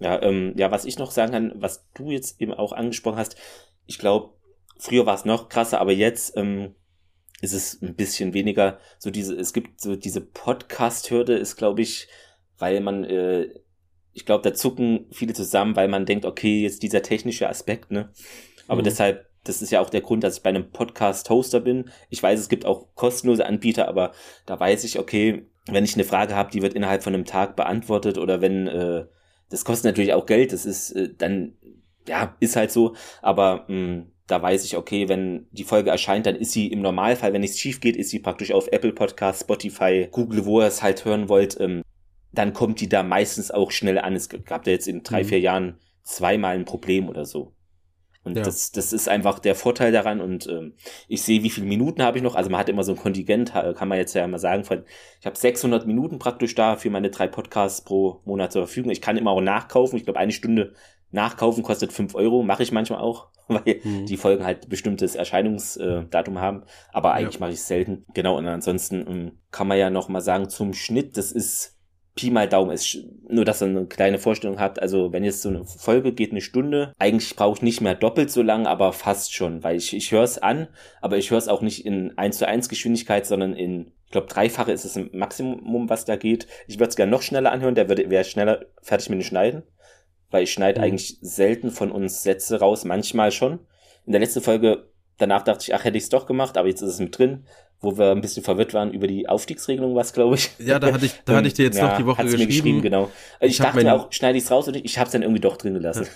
[0.00, 3.36] Ja, ähm, ja, was ich noch sagen kann, was du jetzt eben auch angesprochen hast,
[3.88, 4.34] ich glaube,
[4.78, 6.74] früher war es noch krasser, aber jetzt ähm,
[7.40, 12.06] ist es ein bisschen weniger so diese, es gibt so diese Podcast-Hürde ist, glaube ich,
[12.58, 13.48] weil man, äh,
[14.12, 18.10] ich glaube, da zucken viele zusammen, weil man denkt, okay, jetzt dieser technische Aspekt, ne?
[18.66, 18.84] Aber mhm.
[18.84, 21.90] deshalb, das ist ja auch der Grund, dass ich bei einem Podcast-Hoster bin.
[22.10, 24.12] Ich weiß, es gibt auch kostenlose Anbieter, aber
[24.44, 27.56] da weiß ich, okay, wenn ich eine Frage habe, die wird innerhalb von einem Tag
[27.56, 29.06] beantwortet oder wenn äh,
[29.50, 31.54] das kostet natürlich auch Geld, das ist äh, dann,
[32.08, 36.26] ja, ist halt so, aber mh, mm, da weiß ich, okay, wenn die Folge erscheint,
[36.26, 39.40] dann ist sie im Normalfall, wenn nichts schief geht, ist sie praktisch auf Apple Podcast,
[39.40, 41.82] Spotify, Google, wo ihr es halt hören wollt, ähm,
[42.32, 44.14] dann kommt die da meistens auch schnell an.
[44.14, 45.28] Es gab da jetzt in drei, mhm.
[45.28, 47.54] vier Jahren zweimal ein Problem oder so.
[48.22, 48.42] Und ja.
[48.42, 50.20] das, das ist einfach der Vorteil daran.
[50.20, 50.74] Und ähm,
[51.08, 52.34] ich sehe, wie viele Minuten habe ich noch.
[52.34, 54.84] Also man hat immer so ein Kontingent, kann man jetzt ja mal sagen, von
[55.20, 58.90] ich habe 600 Minuten praktisch da für meine drei Podcasts pro Monat zur Verfügung.
[58.90, 59.96] Ich kann immer auch nachkaufen.
[59.96, 60.74] Ich glaube, eine Stunde
[61.10, 62.42] nachkaufen kostet fünf Euro.
[62.42, 64.06] Mache ich manchmal auch, weil mhm.
[64.06, 66.64] die Folgen halt bestimmtes Erscheinungsdatum haben.
[66.92, 67.40] Aber eigentlich ja.
[67.40, 68.04] mache ich es selten.
[68.14, 68.36] Genau.
[68.36, 71.78] Und ansonsten ähm, kann man ja noch mal sagen, zum Schnitt, das ist
[72.18, 74.82] Pi mal Daumen ist, nur dass ihr eine kleine Vorstellung habt.
[74.82, 78.28] Also wenn jetzt so eine Folge geht eine Stunde, eigentlich brauche ich nicht mehr doppelt
[78.32, 80.66] so lang, aber fast schon, weil ich, ich höre es an,
[81.00, 84.26] aber ich höre es auch nicht in 1 zu 1 Geschwindigkeit, sondern in, ich glaube,
[84.26, 86.48] dreifache ist es im Maximum, was da geht.
[86.66, 89.62] Ich würde es gerne noch schneller anhören, der wäre schneller fertig mit dem Schneiden,
[90.30, 90.84] weil ich schneide mhm.
[90.84, 93.60] eigentlich selten von uns Sätze raus, manchmal schon.
[94.06, 96.82] In der letzten Folge, danach dachte ich, ach, hätte ich es doch gemacht, aber jetzt
[96.82, 97.44] ist es mit drin
[97.80, 100.50] wo wir ein bisschen verwirrt waren über die Aufstiegsregelung, was glaube ich.
[100.58, 102.40] Ja, da hatte ich, da hatte ich dir jetzt ja, noch die Woche geschrieben.
[102.40, 102.82] Mir geschrieben.
[102.82, 103.10] Genau.
[103.40, 105.22] Ich, ich dachte mir auch, schneide ich es raus und ich, ich habe es dann
[105.22, 106.06] irgendwie doch drin gelassen.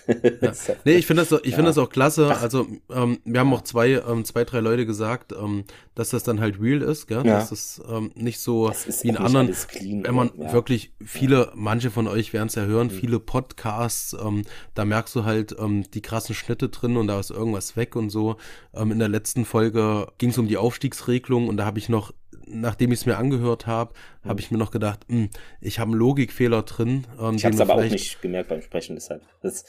[0.40, 0.52] Ja.
[0.84, 2.36] Nee, ich finde das, ich finde das auch klasse.
[2.36, 6.40] Also ähm, wir haben auch zwei, ähm, zwei, drei Leute gesagt, ähm, dass das dann
[6.40, 7.24] halt real ist, gell?
[7.24, 7.38] Ja.
[7.38, 8.70] dass das ähm, nicht so
[9.02, 12.88] wie in anderen, clean, wenn man wirklich viele, manche von euch werden es ja hören,
[12.88, 12.92] mhm.
[12.92, 14.42] viele Podcasts, ähm,
[14.74, 18.10] da merkst du halt ähm, die krassen Schnitte drin und da ist irgendwas weg und
[18.10, 18.36] so.
[18.74, 22.12] Ähm, in der letzten Folge ging es um die Aufstiegsregelung und da habe ich noch,
[22.46, 24.28] nachdem ich es mir angehört habe, mhm.
[24.28, 27.06] habe ich mir noch gedacht, mh, hm, ich habe einen Logikfehler drin.
[27.20, 29.22] Ähm, ich habe es aber auch nicht gemerkt beim Sprechen, deshalb.
[29.42, 29.64] Das,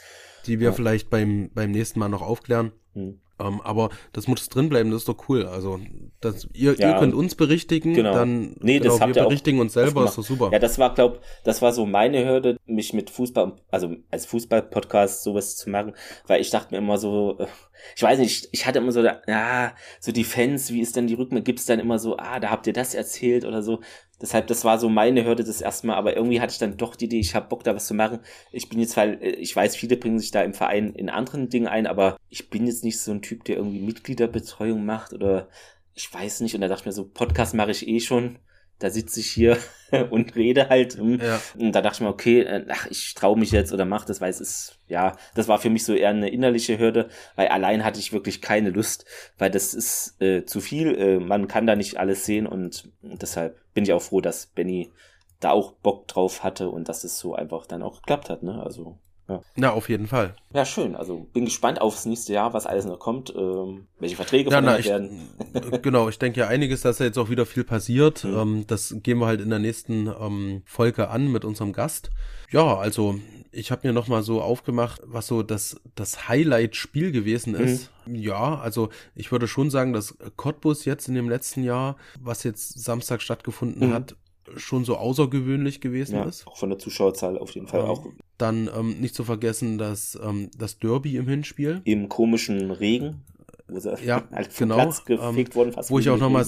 [0.46, 0.74] die wir ja.
[0.74, 2.72] vielleicht beim, beim nächsten Mal noch aufklären.
[2.94, 3.20] Mhm.
[3.40, 5.48] Ähm, aber das muss drin bleiben, das ist doch cool.
[5.48, 5.80] Also
[6.22, 8.14] das, ihr, ja, ihr könnt uns berichtigen, genau.
[8.14, 10.50] dann nee, das genau, habt wir berichtigen uns selber, ist doch super.
[10.52, 15.24] Ja, das war, glaub, das war so meine Hürde, mich mit Fußball, also als Fußball-Podcast
[15.24, 15.94] sowas zu machen,
[16.28, 17.48] weil ich dachte mir immer so, äh,
[17.96, 21.16] ich weiß nicht, ich hatte immer so, ja, so die Fans, wie ist denn die
[21.16, 23.82] Rückmeldung, gibt's dann immer so, ah, da habt ihr das erzählt oder so.
[24.22, 26.96] Deshalb, das war so meine Hürde das erste Mal, aber irgendwie hatte ich dann doch
[26.96, 28.20] die Idee, ich habe Bock da was zu machen.
[28.52, 31.50] Ich bin jetzt, weil äh, ich weiß, viele bringen sich da im Verein in anderen
[31.50, 35.50] Dingen ein, aber ich bin jetzt nicht so ein Typ, der irgendwie Mitgliederbetreuung macht oder
[35.94, 36.56] ich weiß nicht.
[36.56, 38.40] Und da dachte ich mir so, Podcast mache ich eh schon
[38.80, 39.58] da sitze ich hier
[40.10, 40.98] und rede halt.
[40.98, 41.20] Hm.
[41.20, 41.42] Ja.
[41.58, 44.22] Und da dachte ich mir, okay, äh, ach, ich traue mich jetzt oder mach das,
[44.22, 47.84] weil es ist, ja, das war für mich so eher eine innerliche Hürde, weil allein
[47.84, 49.06] hatte ich wirklich keine Lust,
[49.38, 50.96] weil das ist äh, zu viel.
[50.96, 54.92] Äh, man kann da nicht alles sehen und deshalb bin ich auch froh, dass Benny
[55.40, 58.62] da auch Bock drauf hatte und dass es so einfach dann auch geklappt hat, ne?
[58.64, 58.98] Also
[59.30, 59.42] ja.
[59.56, 60.36] Na, auf jeden Fall.
[60.54, 60.96] Ja, schön.
[60.96, 64.78] Also bin gespannt aufs nächste Jahr, was alles noch kommt, ähm, welche Verträge ja, na,
[64.78, 65.30] ich, werden.
[65.82, 68.24] genau, ich denke ja einiges, dass da jetzt auch wieder viel passiert.
[68.24, 68.38] Mhm.
[68.38, 72.12] Ähm, das gehen wir halt in der nächsten ähm, Folge an mit unserem Gast.
[72.52, 73.16] Ja, also
[73.52, 77.92] ich habe mir nochmal so aufgemacht, was so das, das Highlight-Spiel gewesen ist.
[78.06, 78.16] Mhm.
[78.16, 82.84] Ja, also ich würde schon sagen, dass Cottbus jetzt in dem letzten Jahr, was jetzt
[82.84, 83.94] Samstag stattgefunden mhm.
[83.94, 84.16] hat,
[84.56, 86.48] schon so außergewöhnlich gewesen ja, ist.
[86.48, 88.06] Auch von der Zuschauerzahl auf jeden Fall ähm, auch.
[88.38, 91.82] Dann ähm, nicht zu vergessen, dass ähm, das Derby im Hinspiel.
[91.86, 93.24] Im komischen Regen.
[93.68, 96.46] Wo sie ja, halt genau, Platz gefegt ähm, wurden, fast wo ich auch nochmal,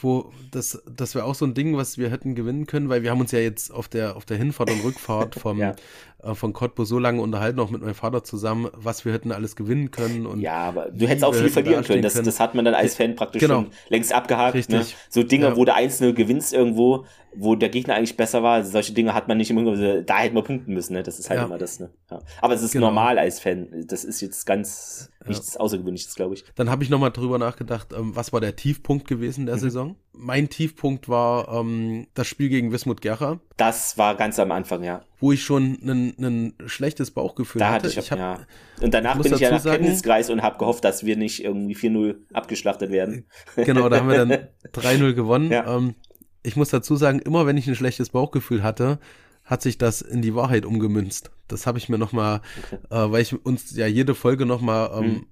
[0.00, 3.10] wo das, das wäre auch so ein Ding, was wir hätten gewinnen können, weil wir
[3.10, 5.76] haben uns ja jetzt auf der auf der Hinfahrt und Rückfahrt vom ja
[6.22, 9.56] äh, von Cottbus so lange unterhalten, auch mit meinem Vater zusammen, was wir hätten alles
[9.56, 10.26] gewinnen können.
[10.26, 12.02] Und ja, aber du hättest auch viel verlieren können.
[12.02, 13.62] Das, das hat man dann als Fan praktisch genau.
[13.62, 14.54] schon längst abgehakt.
[14.54, 14.78] Richtig.
[14.78, 14.86] Ne?
[15.08, 15.56] So Dinge, ja.
[15.56, 18.64] wo der Einzelne gewinnst irgendwo, wo der Gegner eigentlich besser war.
[18.64, 20.92] Solche Dinge hat man nicht immer, da hätten wir punkten müssen.
[20.92, 21.02] Ne?
[21.02, 21.46] Das ist halt ja.
[21.46, 21.80] immer das.
[21.80, 21.90] Ne?
[22.10, 22.20] Ja.
[22.40, 22.86] Aber es ist genau.
[22.86, 23.84] normal als Fan.
[23.86, 26.44] Das ist jetzt ganz nichts Außergewöhnliches, glaube ich.
[26.54, 29.60] Dann habe ich nochmal drüber nachgedacht, ähm, was war der Tiefpunkt gewesen der mhm.
[29.60, 29.96] Saison?
[30.12, 33.40] Mein Tiefpunkt war ähm, das Spiel gegen Wismut Gera.
[33.56, 35.02] Das war ganz am Anfang, ja.
[35.22, 37.74] Wo ich schon ein schlechtes Bauchgefühl da hatte.
[37.74, 38.40] hatte ich, ich hab, ja.
[38.80, 42.16] Und danach bin ich ja nach Kenntniskreis und habe gehofft, dass wir nicht irgendwie 4-0
[42.32, 43.26] abgeschlachtet werden.
[43.56, 45.50] Genau, da haben wir dann 3-0 gewonnen.
[45.50, 45.76] Ja.
[45.76, 45.94] Ähm,
[46.42, 48.98] ich muss dazu sagen, immer wenn ich ein schlechtes Bauchgefühl hatte,
[49.44, 51.30] hat sich das in die Wahrheit umgemünzt.
[51.46, 52.78] Das habe ich mir nochmal, okay.
[52.90, 55.26] äh, weil ich uns ja jede Folge nochmal ähm, mhm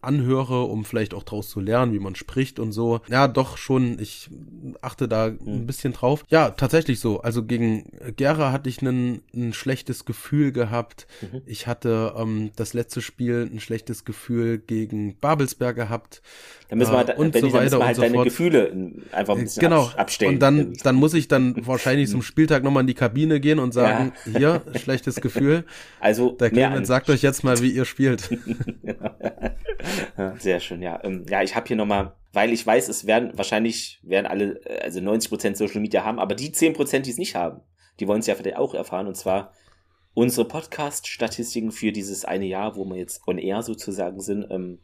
[0.00, 3.00] anhöre, um vielleicht auch draus zu lernen, wie man spricht und so.
[3.08, 4.30] Ja, doch schon, ich
[4.82, 5.38] achte da mhm.
[5.46, 6.24] ein bisschen drauf.
[6.28, 7.20] Ja, tatsächlich so.
[7.20, 11.06] Also gegen Gera hatte ich ein, ein schlechtes Gefühl gehabt.
[11.20, 11.42] Mhm.
[11.46, 16.22] Ich hatte ähm, das letzte Spiel ein schlechtes Gefühl gegen Babelsberg gehabt.
[16.68, 18.24] Da müssen wir halt, äh, und so weiter halt und so fort.
[18.24, 19.90] Gefühle einfach ein bisschen genau.
[19.96, 20.34] abstellen.
[20.34, 23.72] Und dann, dann muss ich dann wahrscheinlich zum Spieltag nochmal in die Kabine gehen und
[23.72, 24.32] sagen, ja.
[24.38, 25.64] hier, schlechtes Gefühl.
[26.00, 28.30] Also, der Clemens sagt euch jetzt mal, wie ihr spielt.
[30.38, 31.00] sehr schön, ja.
[31.04, 34.82] Ähm, ja, ich habe hier nochmal, weil ich weiß, es werden wahrscheinlich werden alle, äh,
[34.82, 37.60] also 90% Social Media haben, aber die 10%, die es nicht haben,
[38.00, 39.06] die wollen es ja vielleicht auch erfahren.
[39.06, 39.52] Und zwar
[40.14, 44.46] unsere Podcast-Statistiken für dieses eine Jahr, wo wir jetzt on air sozusagen sind.
[44.50, 44.78] Ähm,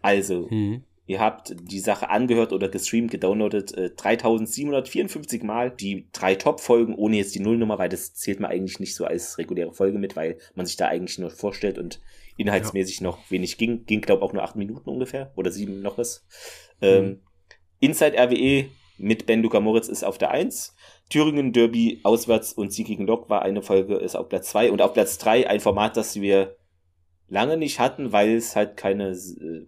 [0.00, 0.84] also, mhm.
[1.04, 5.70] Ihr habt die Sache angehört oder gestreamt, gedownloadet äh, 3754 Mal.
[5.70, 9.36] Die drei Top-Folgen ohne jetzt die Nullnummer, weil das zählt man eigentlich nicht so als
[9.36, 12.00] reguläre Folge mit, weil man sich da eigentlich nur vorstellt und
[12.36, 13.04] inhaltsmäßig ja.
[13.04, 13.84] noch wenig ging.
[13.84, 16.26] Ging, glaube auch nur acht Minuten ungefähr oder sieben noch was.
[16.80, 17.20] Ähm, mhm.
[17.80, 18.66] Inside RWE
[18.98, 20.74] mit Ben Luca Moritz ist auf der Eins.
[21.10, 24.80] Thüringen Derby auswärts und Sieg gegen Lok war eine Folge, ist auf Platz zwei und
[24.80, 26.56] auf Platz drei ein Format, das wir
[27.28, 29.16] lange nicht hatten, weil es halt keine,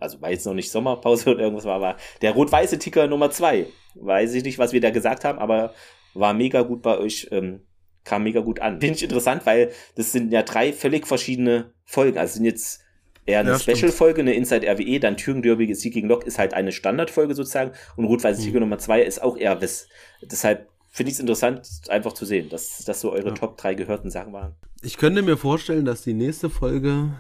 [0.00, 3.66] also weil jetzt noch nicht Sommerpause oder irgendwas war, aber der rot-weiße Ticker Nummer zwei.
[3.96, 5.72] Weiß ich nicht, was wir da gesagt haben, aber
[6.14, 7.63] war mega gut bei euch, ähm,
[8.05, 8.81] kam mega gut an.
[8.81, 12.19] Finde ich interessant, weil das sind ja drei völlig verschiedene Folgen.
[12.19, 12.81] Also sind jetzt
[13.27, 16.55] eher eine ja, Special-Folge, eine Inside RWE, dann Thüringen Derby Sieg gegen Lok ist halt
[16.55, 18.45] eine Standardfolge sozusagen und Rot-Weiße mhm.
[18.45, 19.88] Ticker Nummer zwei ist auch eher was.
[20.23, 23.35] Deshalb finde ich es interessant, einfach zu sehen, dass das so eure ja.
[23.35, 24.55] Top drei gehörten Sachen waren.
[24.83, 27.14] Ich könnte mir vorstellen, dass die nächste Folge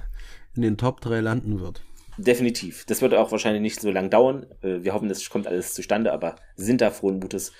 [0.54, 1.82] in den Top 3 landen wird.
[2.16, 2.84] definitiv.
[2.86, 4.46] Das wird auch wahrscheinlich nicht so lang dauern.
[4.62, 7.52] Äh, wir hoffen, das kommt alles zustande, aber sind da frohen Mutes.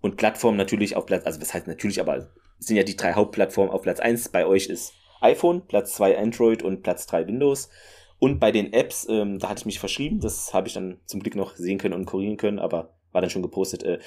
[0.00, 3.72] Und Plattform natürlich auf Platz, also was heißt natürlich, aber sind ja die drei Hauptplattformen
[3.72, 4.28] auf Platz eins.
[4.28, 7.68] Bei euch ist iPhone, Platz zwei Android und Platz drei Windows.
[8.18, 11.20] Und bei den Apps, ähm, da hatte ich mich verschrieben, das habe ich dann zum
[11.20, 13.82] Glück noch sehen können und kurieren können, aber war dann schon gepostet.
[13.82, 13.98] Äh,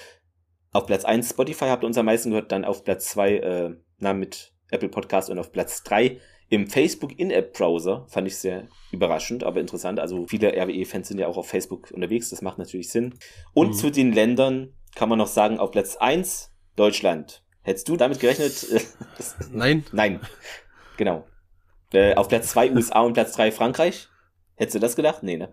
[0.72, 3.76] auf Platz 1 Spotify habt ihr uns am meisten gehört, dann auf Platz 2 äh,
[3.98, 8.06] na, mit Apple Podcast und auf Platz 3 im Facebook In-App-Browser.
[8.10, 10.00] Fand ich sehr überraschend, aber interessant.
[10.00, 13.16] Also viele RWE-Fans sind ja auch auf Facebook unterwegs, das macht natürlich Sinn.
[13.54, 13.74] Und mhm.
[13.74, 17.44] zu den Ländern kann man noch sagen, auf Platz 1 Deutschland.
[17.64, 18.66] Hättest du damit gerechnet?
[19.52, 19.86] Nein.
[19.92, 20.20] Nein.
[20.98, 21.26] Genau.
[21.94, 24.10] Äh, auf Platz 2 USA und Platz 3 Frankreich.
[24.56, 25.24] Hättest du das gedacht?
[25.24, 25.52] Nee, ne?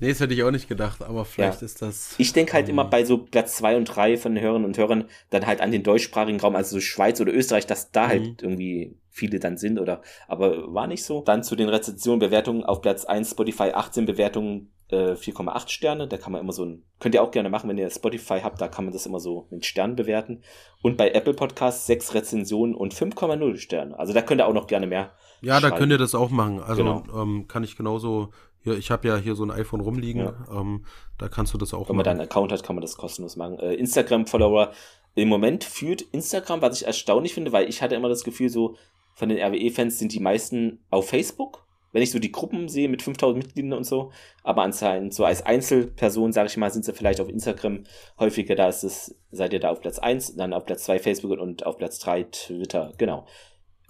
[0.00, 1.64] Nee, das hätte ich auch nicht gedacht, aber vielleicht ja.
[1.64, 2.14] ist das.
[2.18, 4.76] Ich denke halt ähm, immer bei so Platz 2 und 3 von den Hörern und
[4.76, 8.22] Hörern dann halt an den deutschsprachigen Raum, also so Schweiz oder Österreich, dass da halt
[8.22, 8.36] mhm.
[8.42, 11.22] irgendwie viele dann sind oder, aber war nicht so.
[11.22, 16.08] Dann zu den Rezensionen, Bewertungen auf Platz 1 Spotify 18 Bewertungen, äh, 4,8 Sterne.
[16.08, 18.60] Da kann man immer so ein, könnt ihr auch gerne machen, wenn ihr Spotify habt,
[18.60, 20.42] da kann man das immer so mit Sternen bewerten.
[20.82, 23.98] Und bei Apple Podcasts 6 Rezensionen und 5,0 Sterne.
[23.98, 25.12] Also da könnt ihr auch noch gerne mehr
[25.44, 26.60] ja, da könnt ihr das auch machen.
[26.60, 27.22] Also genau.
[27.22, 28.30] ähm, kann ich genauso.
[28.62, 30.22] Hier, ich habe ja hier so ein iPhone rumliegen.
[30.22, 30.34] Ja.
[30.50, 30.86] Ähm,
[31.18, 32.06] da kannst du das auch Wenn man machen.
[32.06, 33.58] Wenn man einen Account hat, kann man das kostenlos machen.
[33.58, 34.72] Äh, Instagram-Follower.
[35.14, 38.76] Im Moment führt Instagram, was ich erstaunlich finde, weil ich hatte immer das Gefühl, so
[39.14, 41.63] von den RWE-Fans sind die meisten auf Facebook.
[41.94, 44.10] Wenn ich so die Gruppen sehe mit 5000 Mitgliedern und so,
[44.42, 47.84] aber anscheinend so als Einzelperson, sage ich mal, sind sie vielleicht auf Instagram
[48.18, 48.56] häufiger.
[48.56, 51.64] Da ist es, seid ihr da auf Platz 1, dann auf Platz 2 Facebook und
[51.64, 52.92] auf Platz 3 Twitter.
[52.98, 53.26] Genau.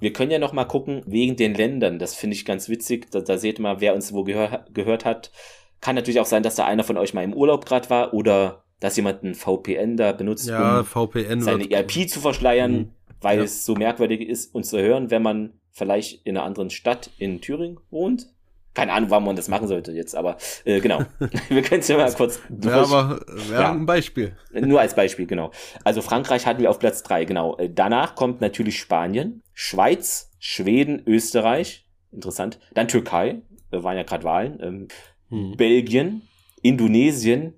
[0.01, 1.99] Wir können ja noch mal gucken, wegen den Ländern.
[1.99, 3.11] Das finde ich ganz witzig.
[3.11, 5.33] Da, da seht ihr mal, wer uns wo gehör, gehört hat.
[5.81, 8.64] Kann natürlich auch sein, dass da einer von euch mal im Urlaub gerade war oder
[8.81, 12.90] dass jemand ein VPN da benutzt, ja, um VPN seine IP zu verschleiern, mhm.
[13.23, 13.45] weil ja.
[13.45, 17.41] es so merkwürdig ist, uns zu hören, wenn man vielleicht in einer anderen Stadt in
[17.41, 18.35] Thüringen wohnt
[18.75, 21.05] keine Ahnung, warum man das machen sollte jetzt, aber äh, genau.
[21.49, 22.41] Wir können es ja mal kurz.
[22.63, 24.37] Ja, aber wäre ja, ein Beispiel.
[24.53, 25.53] Nur als Beispiel, genau.
[25.85, 27.57] Also Frankreich hatten wir auf Platz drei, genau.
[27.57, 32.59] Äh, danach kommt natürlich Spanien, Schweiz, Schweden, Österreich, interessant.
[32.75, 34.89] Dann Türkei, äh, waren ja gerade Wahlen, ähm,
[35.29, 35.57] hm.
[35.57, 36.23] Belgien,
[36.63, 37.55] Indonesien,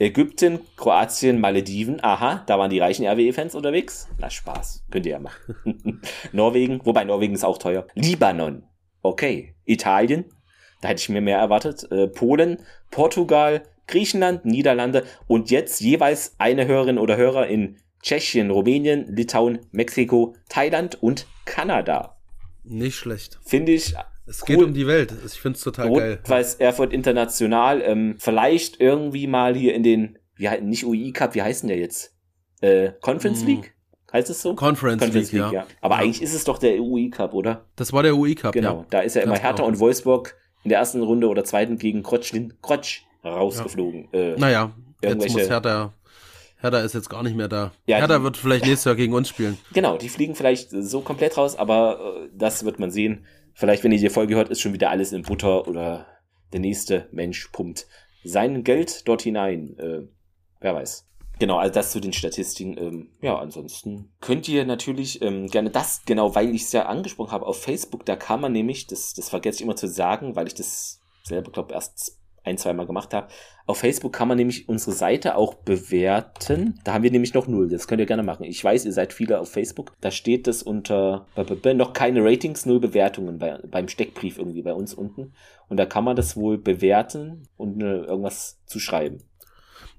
[0.00, 2.02] Ägypten, Kroatien, Malediven.
[2.04, 4.08] Aha, da waren die reichen RWE-Fans unterwegs.
[4.18, 6.00] Na Spaß, könnt ihr ja machen.
[6.32, 7.86] Norwegen, wobei Norwegen ist auch teuer.
[7.94, 8.62] Libanon,
[9.02, 9.54] okay.
[9.64, 10.24] Italien,
[10.80, 11.90] da hätte ich mir mehr erwartet.
[11.90, 12.58] Äh, Polen,
[12.92, 20.36] Portugal, Griechenland, Niederlande und jetzt jeweils eine Hörerin oder Hörer in Tschechien, Rumänien, Litauen, Mexiko,
[20.48, 22.16] Thailand und Kanada.
[22.62, 23.40] Nicht schlecht.
[23.42, 23.94] Finde ich.
[24.28, 25.12] Es geht um die Welt.
[25.24, 26.18] Ich finde es total Rot geil.
[26.26, 27.80] Weiß Erfurt International.
[27.82, 31.78] Ähm, vielleicht irgendwie mal hier in den, wie nicht UI Cup, wie heißt denn der
[31.78, 32.14] jetzt?
[32.60, 33.46] Äh, Conference mm.
[33.46, 33.74] League?
[34.12, 34.54] Heißt es so?
[34.54, 35.60] Conference, Conference League, League ja.
[35.60, 35.66] ja.
[35.80, 36.02] Aber ja.
[36.02, 37.66] eigentlich ist es doch der UI Cup, oder?
[37.76, 38.78] Das war der UI Cup, genau.
[38.78, 38.86] Ja.
[38.90, 39.68] Da ist ja immer Hertha genau.
[39.68, 44.08] und Wolfsburg in der ersten Runde oder zweiten gegen Krotsch, Krotsch rausgeflogen.
[44.12, 45.92] Äh, naja, jetzt muss Hertha,
[46.56, 47.72] Hertha ist jetzt gar nicht mehr da.
[47.86, 49.58] Ja, Hertha die, wird vielleicht nächstes Jahr gegen uns spielen.
[49.72, 53.26] Genau, die fliegen vielleicht so komplett raus, aber äh, das wird man sehen.
[53.58, 56.06] Vielleicht, wenn ihr die Folge hört, ist schon wieder alles in Butter oder
[56.52, 57.88] der nächste Mensch pumpt
[58.22, 59.76] sein Geld dort hinein.
[59.80, 60.02] Äh,
[60.60, 61.08] wer weiß.
[61.40, 62.78] Genau, also das zu den Statistiken.
[62.78, 67.32] Ähm, ja, ansonsten könnt ihr natürlich ähm, gerne das, genau, weil ich es ja angesprochen
[67.32, 70.46] habe, auf Facebook, da kann man nämlich, das, das vergesse ich immer zu sagen, weil
[70.46, 73.28] ich das selber, glaube erst ein, zwei Mal gemacht habe.
[73.66, 76.80] Auf Facebook kann man nämlich unsere Seite auch bewerten.
[76.84, 77.68] Da haben wir nämlich noch null.
[77.68, 78.44] Das könnt ihr gerne machen.
[78.44, 79.92] Ich weiß, ihr seid viele auf Facebook.
[80.00, 81.26] Da steht das unter
[81.74, 85.34] noch keine Ratings, null Bewertungen bei, beim Steckbrief irgendwie bei uns unten.
[85.68, 89.18] Und da kann man das wohl bewerten und äh, irgendwas zu schreiben.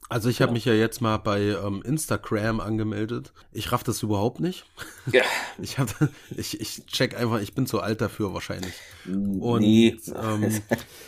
[0.09, 0.53] Also ich habe ja.
[0.53, 3.31] mich ja jetzt mal bei ähm, Instagram angemeldet.
[3.51, 4.65] Ich raff das überhaupt nicht.
[5.11, 5.23] Ja.
[5.59, 5.89] Ich hab,
[6.37, 8.75] ich, ich check einfach, ich bin zu alt dafür wahrscheinlich.
[9.07, 9.97] Und nee.
[10.15, 10.61] ähm,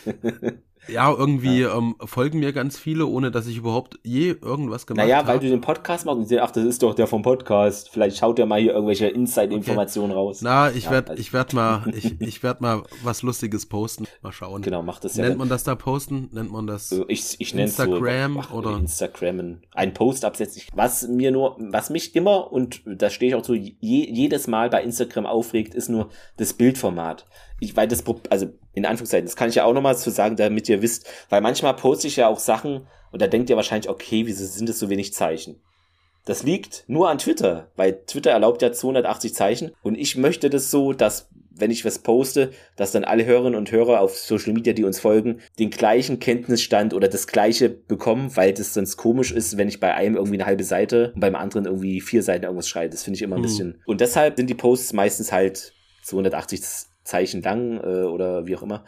[0.88, 1.76] Ja, irgendwie ja.
[1.76, 5.12] Ähm, folgen mir ganz viele, ohne dass ich überhaupt je irgendwas gemacht habe.
[5.12, 5.42] Naja, weil hab.
[5.42, 7.90] du den Podcast machst und sie ach, das ist doch der vom Podcast.
[7.90, 10.18] Vielleicht schaut er mal hier irgendwelche Inside-Informationen okay.
[10.18, 10.40] raus.
[10.42, 11.20] Na, ich ja, werde also.
[11.20, 14.06] ich werd mal, ich, ich werd mal was Lustiges posten.
[14.22, 14.62] Mal schauen.
[14.62, 15.24] Genau, macht das ja.
[15.24, 16.28] Nennt man das da posten?
[16.32, 18.76] Nennt man das äh, ich, ich Instagram so, ach, oder?
[18.76, 20.62] Instagram, ein Post absetzen.
[20.74, 24.68] Was mir nur, was mich immer, und da stehe ich auch so je, jedes Mal
[24.68, 27.24] bei Instagram aufregt, ist nur das Bildformat
[27.62, 30.68] ich, weil das, also in Anführungszeichen, das kann ich ja auch nochmal zu sagen, damit
[30.68, 34.26] ihr wisst, weil manchmal poste ich ja auch Sachen und da denkt ihr wahrscheinlich, okay,
[34.26, 35.60] wieso sind es so wenig Zeichen?
[36.24, 40.70] Das liegt nur an Twitter, weil Twitter erlaubt ja 280 Zeichen und ich möchte das
[40.70, 44.72] so, dass wenn ich was poste, dass dann alle Hörerinnen und Hörer auf Social Media,
[44.72, 49.56] die uns folgen, den gleichen Kenntnisstand oder das gleiche bekommen, weil das sonst komisch ist,
[49.58, 52.68] wenn ich bei einem irgendwie eine halbe Seite und beim anderen irgendwie vier Seiten irgendwas
[52.68, 52.90] schreibe.
[52.90, 53.42] Das finde ich immer ein hm.
[53.42, 53.82] bisschen.
[53.84, 58.84] Und deshalb sind die Posts meistens halt 280 Zeichen lang äh, oder wie auch immer.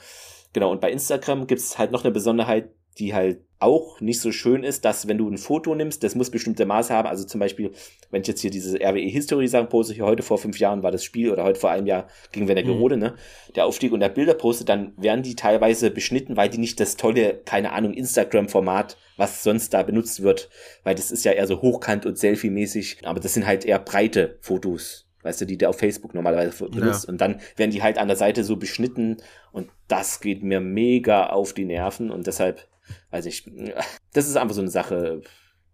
[0.52, 4.30] Genau, und bei Instagram gibt es halt noch eine Besonderheit, die halt auch nicht so
[4.30, 7.08] schön ist, dass wenn du ein Foto nimmst, das muss bestimmte Maße haben.
[7.08, 7.72] Also zum Beispiel,
[8.10, 10.92] wenn ich jetzt hier diese RWE History sagen poste, hier heute vor fünf Jahren war
[10.92, 13.02] das Spiel oder heute vor einem Jahr gegen Werner Gerode, mhm.
[13.02, 13.14] ne?
[13.56, 16.96] Der Aufstieg und der Bilder poste, dann werden die teilweise beschnitten, weil die nicht das
[16.96, 20.50] tolle, keine Ahnung, Instagram-Format, was sonst da benutzt wird,
[20.82, 24.36] weil das ist ja eher so hochkant und selfie-mäßig, aber das sind halt eher breite
[24.40, 27.04] Fotos weißt du, die du auf Facebook normalerweise benutzt.
[27.04, 27.10] Ja.
[27.10, 29.16] Und dann werden die halt an der Seite so beschnitten
[29.52, 32.66] und das geht mir mega auf die Nerven und deshalb,
[33.10, 33.50] weiß ich,
[34.12, 35.22] das ist einfach so eine Sache,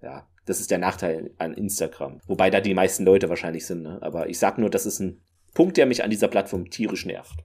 [0.02, 2.20] ja, das ist der Nachteil an Instagram.
[2.26, 3.98] Wobei da die meisten Leute wahrscheinlich sind, ne?
[4.00, 5.20] aber ich sag nur, das ist ein
[5.54, 7.34] Punkt, der mich an dieser Plattform tierisch nervt.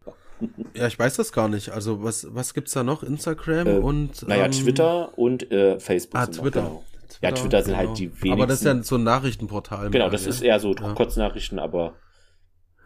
[0.73, 1.69] Ja, ich weiß das gar nicht.
[1.69, 3.03] Also was, was gibt's da noch?
[3.03, 6.19] Instagram äh, und Naja, ähm, Twitter und äh, Facebook.
[6.19, 6.61] Ah, Twitter.
[6.61, 6.83] Noch, genau.
[7.19, 7.35] Twitter.
[7.35, 7.89] Ja, Twitter sind halt genau.
[7.89, 8.31] halt die wenigsten.
[8.31, 9.89] Aber das ist ja so ein Nachrichtenportal.
[9.89, 10.29] Genau, das ja.
[10.29, 10.93] ist eher so ja.
[10.93, 11.95] Kurznachrichten, aber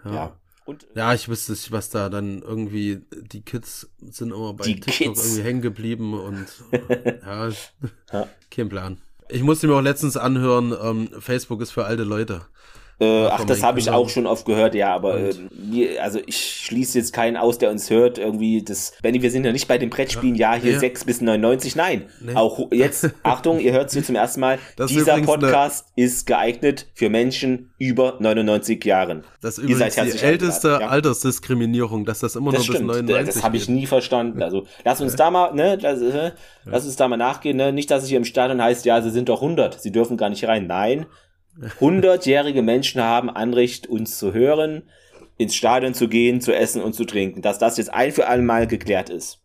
[0.05, 0.13] ja.
[0.13, 0.39] ja.
[0.65, 4.93] Und, ja, ich wüsste nicht, was da dann irgendwie, die Kids sind immer bei TikTok
[4.93, 5.25] Kids.
[5.25, 6.45] irgendwie hängen geblieben und
[7.25, 7.49] ja,
[8.13, 9.01] ja, kein Plan.
[9.29, 12.41] Ich musste mir auch letztens anhören, ähm, Facebook ist für alte Leute.
[13.01, 16.37] Äh, ach, das habe ich auch schon oft gehört, ja, aber äh, wir, also ich
[16.65, 18.17] schließe jetzt keinen aus, der uns hört.
[18.17, 20.79] Irgendwie das, Benny, wir sind ja nicht bei den Brettspielen, ja, hier ja.
[20.79, 21.77] 6 bis 99.
[21.77, 22.35] Nein, nee.
[22.35, 24.59] auch jetzt, Achtung, ihr hört es hier zum ersten Mal.
[24.75, 29.23] Das dieser Podcast eine, ist geeignet für Menschen über 99 Jahren.
[29.41, 30.87] Das ist übrigens die älteste ja.
[30.89, 32.91] Altersdiskriminierung, dass das immer das nur stimmt.
[32.91, 34.43] bis 99 Das habe ich nie verstanden.
[34.43, 36.31] Also lass uns da mal, ne, lass, äh,
[36.65, 37.71] lass uns da mal nachgehen, ne?
[37.71, 40.29] Nicht, dass es hier im Stadion heißt, ja, sie sind doch 100, sie dürfen gar
[40.29, 40.67] nicht rein.
[40.67, 41.05] Nein,
[41.79, 44.83] Hundertjährige Menschen haben Anrecht, uns zu hören,
[45.37, 47.41] ins Stadion zu gehen, zu essen und zu trinken.
[47.41, 49.41] Dass das jetzt ein für alle Mal geklärt ist.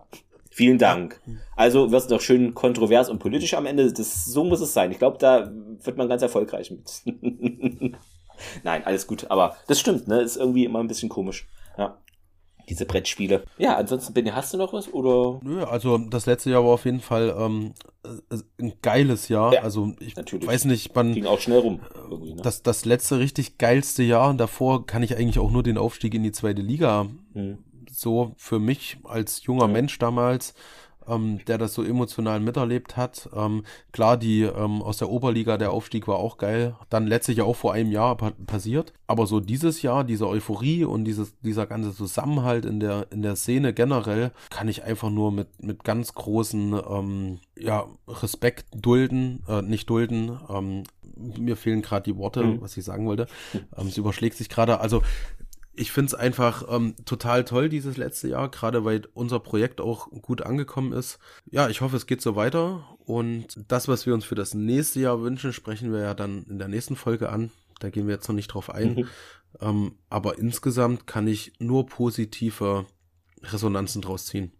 [0.50, 1.20] Vielen Dank.
[1.56, 3.92] Also wird es doch schön kontrovers und politisch am Ende.
[3.92, 4.92] Das, so muss es sein.
[4.92, 5.50] Ich glaube, da
[5.82, 7.02] wird man ganz erfolgreich mit.
[8.62, 9.30] Nein, alles gut.
[9.30, 10.20] Aber das stimmt, ne?
[10.20, 11.48] Ist irgendwie immer ein bisschen komisch.
[11.76, 11.98] Ja
[12.68, 13.44] diese Brettspiele.
[13.58, 14.92] Ja, ansonsten, Benny, hast du noch was?
[14.92, 15.40] Oder?
[15.42, 17.74] Nö, also das letzte Jahr war auf jeden Fall ähm,
[18.04, 19.52] äh, ein geiles Jahr.
[19.52, 20.46] Ja, also ich natürlich.
[20.46, 21.14] weiß nicht, wann.
[21.14, 21.80] Ging auch schnell rum.
[22.10, 22.36] Ne?
[22.42, 26.14] Das, das letzte richtig geilste Jahr und davor kann ich eigentlich auch nur den Aufstieg
[26.14, 27.06] in die zweite Liga.
[27.32, 27.58] Hm.
[27.90, 29.72] So für mich als junger ja.
[29.72, 30.54] Mensch damals
[31.08, 33.28] ähm, der das so emotional miterlebt hat.
[33.34, 36.76] Ähm, klar, die ähm, aus der Oberliga, der Aufstieg war auch geil.
[36.90, 38.92] Dann letztlich ja auch vor einem Jahr pa passiert.
[39.06, 43.36] Aber so dieses Jahr, diese Euphorie und dieses, dieser ganze Zusammenhalt in der, in der
[43.36, 49.62] Szene generell, kann ich einfach nur mit, mit ganz großen ähm, ja, Respekt dulden, äh,
[49.62, 50.38] nicht dulden.
[50.48, 50.84] Ähm,
[51.16, 52.60] mir fehlen gerade die Worte, mhm.
[52.60, 53.26] was ich sagen wollte.
[53.76, 54.80] Ähm, es überschlägt sich gerade.
[54.80, 55.02] Also
[55.76, 60.10] ich finde es einfach ähm, total toll dieses letzte Jahr, gerade weil unser Projekt auch
[60.10, 61.18] gut angekommen ist.
[61.50, 62.84] Ja, ich hoffe, es geht so weiter.
[63.04, 66.58] Und das, was wir uns für das nächste Jahr wünschen, sprechen wir ja dann in
[66.58, 67.50] der nächsten Folge an.
[67.80, 68.94] Da gehen wir jetzt noch nicht drauf ein.
[68.94, 69.08] Mhm.
[69.60, 72.86] Ähm, aber insgesamt kann ich nur positive
[73.42, 74.52] Resonanzen draus ziehen.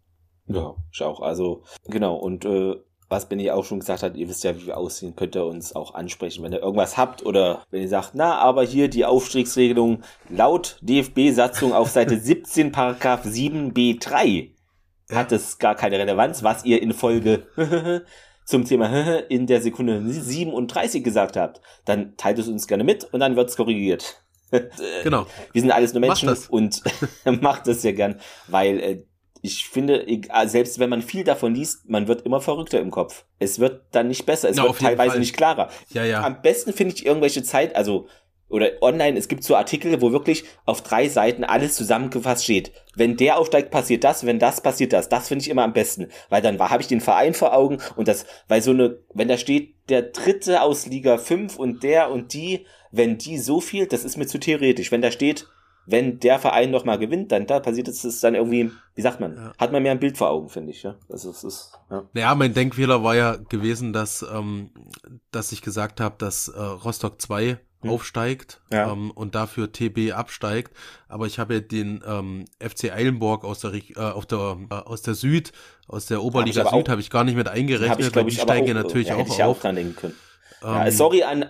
[0.46, 1.20] Ja, ich auch.
[1.20, 2.16] Also, genau.
[2.16, 2.76] Und äh,
[3.14, 5.74] was Benny auch schon gesagt hat, ihr wisst ja, wie wir aussehen, könnt ihr uns
[5.74, 10.02] auch ansprechen, wenn ihr irgendwas habt oder wenn ihr sagt, na, aber hier die Aufstiegsregelung
[10.28, 14.50] laut DFB-Satzung auf Seite 17, Paragraph 7b3
[15.12, 17.46] hat es gar keine Relevanz, was ihr in Folge
[18.44, 23.20] zum Thema in der Sekunde 37 gesagt habt, dann teilt es uns gerne mit und
[23.20, 24.20] dann wird's korrigiert.
[25.02, 25.26] Genau.
[25.52, 26.82] Wir sind alles nur Menschen und
[27.42, 29.04] macht das ja gern, weil äh,
[29.44, 33.26] ich finde, ah, selbst wenn man viel davon liest, man wird immer verrückter im Kopf.
[33.38, 35.68] Es wird dann nicht besser, es ja, wird teilweise nicht klarer.
[35.90, 36.22] Ja, ja.
[36.22, 38.08] Am besten finde ich irgendwelche Zeit, also
[38.48, 42.72] oder online, es gibt so Artikel, wo wirklich auf drei Seiten alles zusammengefasst steht.
[42.94, 45.10] Wenn der aufsteigt, passiert das, wenn das passiert das.
[45.10, 48.08] Das finde ich immer am besten, weil dann habe ich den Verein vor Augen und
[48.08, 52.32] das, weil so eine, wenn da steht, der dritte aus Liga 5 und der und
[52.32, 54.90] die, wenn die so viel, das ist mir zu theoretisch.
[54.90, 55.48] Wenn da steht,
[55.86, 59.36] wenn der Verein noch mal gewinnt, dann da passiert es dann irgendwie, wie sagt man,
[59.36, 59.52] ja.
[59.58, 60.82] hat man mehr ein Bild vor Augen, finde ich.
[60.82, 62.04] Ja, das ist, ist ja.
[62.14, 64.70] ja, mein Denkfehler war ja gewesen, dass, ähm,
[65.30, 67.90] dass ich gesagt habe, dass äh, Rostock 2 hm.
[67.90, 68.90] aufsteigt ja.
[68.92, 70.72] ähm, und dafür TB absteigt.
[71.08, 75.02] Aber ich habe ja den ähm, FC Eilenburg aus der, äh, auf der, äh, aus
[75.02, 75.52] der Süd,
[75.86, 78.00] aus der Oberliga hab Süd, habe ich gar nicht mit eingerechnet.
[78.00, 79.58] Ich, glaub, die steigen auch, natürlich ja, auch ich auf.
[79.58, 80.14] Auch dran denken können.
[80.62, 81.44] Ja, ähm, sorry an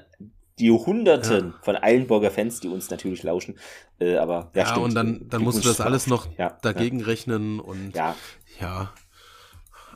[0.58, 1.54] die Hunderten ja.
[1.62, 3.56] von Eilenburger Fans, die uns natürlich lauschen.
[3.98, 4.84] Äh, aber ja, ja stimmt.
[4.84, 8.14] und dann, dann musst du das alles noch ja, dagegen rechnen und ja.
[8.60, 8.92] ja.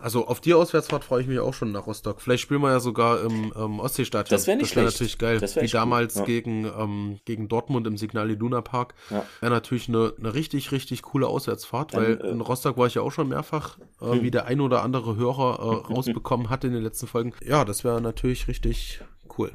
[0.00, 2.20] Also auf die Auswärtsfahrt freue ich mich auch schon nach Rostock.
[2.20, 4.30] Vielleicht spielen wir ja sogar im ähm, Ostseestadion.
[4.30, 5.40] Das wäre nicht das wär natürlich geil.
[5.40, 6.24] Wie damals ja.
[6.24, 8.94] gegen, ähm, gegen Dortmund im Signal Iduna Park.
[9.10, 9.24] Ja.
[9.40, 12.94] Wäre natürlich eine, eine richtig, richtig coole Auswärtsfahrt, Dann, weil äh, in Rostock war ich
[12.94, 14.22] ja auch schon mehrfach, äh, hm.
[14.22, 17.32] wie der ein oder andere Hörer äh, rausbekommen hat in den letzten Folgen.
[17.44, 19.00] Ja, das wäre natürlich richtig
[19.36, 19.52] cool.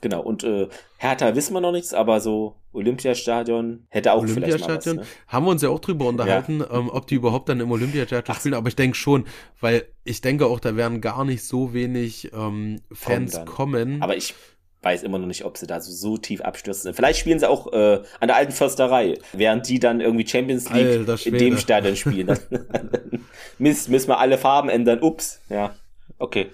[0.00, 0.68] Genau, und äh,
[0.98, 4.86] Hertha wissen wir noch nichts, aber so Olympiastadion hätte auch vielleicht mal was.
[4.86, 5.02] Ne?
[5.26, 6.70] Haben wir uns ja auch drüber unterhalten, ja.
[6.70, 9.24] ähm, ob die überhaupt dann im Olympiastadion spielen, aber ich denke schon,
[9.60, 14.02] weil ich denke auch, da werden gar nicht so wenig ähm, Fans kommen, kommen.
[14.02, 14.34] Aber ich
[14.82, 16.94] weiß immer noch nicht, ob sie da so, so tief abstürzen.
[16.94, 21.26] Vielleicht spielen sie auch äh, an der alten Försterei, während die dann irgendwie Champions League
[21.26, 22.38] in dem Stadion spielen.
[23.58, 25.00] Mist, müssen wir alle Farben ändern.
[25.02, 25.74] Ups, ja.
[26.18, 26.50] Okay.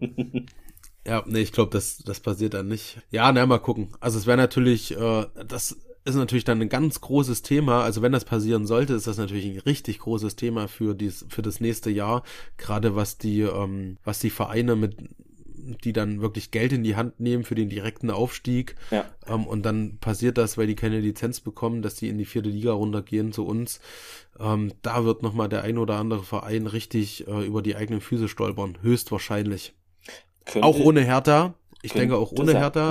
[1.06, 2.98] ja, nee, ich glaube, das, das passiert dann nicht.
[3.10, 3.88] Ja, na, mal gucken.
[4.00, 7.82] Also es wäre natürlich, äh, das ist natürlich dann ein ganz großes Thema.
[7.82, 11.42] Also wenn das passieren sollte, ist das natürlich ein richtig großes Thema für dies, für
[11.42, 12.22] das nächste Jahr.
[12.56, 14.96] Gerade was die, ähm, was die Vereine mit
[15.84, 18.76] die dann wirklich Geld in die Hand nehmen für den direkten Aufstieg.
[18.90, 19.04] Ja.
[19.26, 22.50] Ähm, und dann passiert das, weil die keine Lizenz bekommen, dass die in die vierte
[22.50, 23.80] Liga runtergehen zu uns.
[24.38, 28.28] Ähm, da wird nochmal der ein oder andere Verein richtig äh, über die eigenen Füße
[28.28, 28.78] stolpern.
[28.82, 29.74] Höchstwahrscheinlich.
[30.46, 31.54] Könnte, auch ohne Hertha.
[31.82, 32.90] Ich denke auch ohne Hertha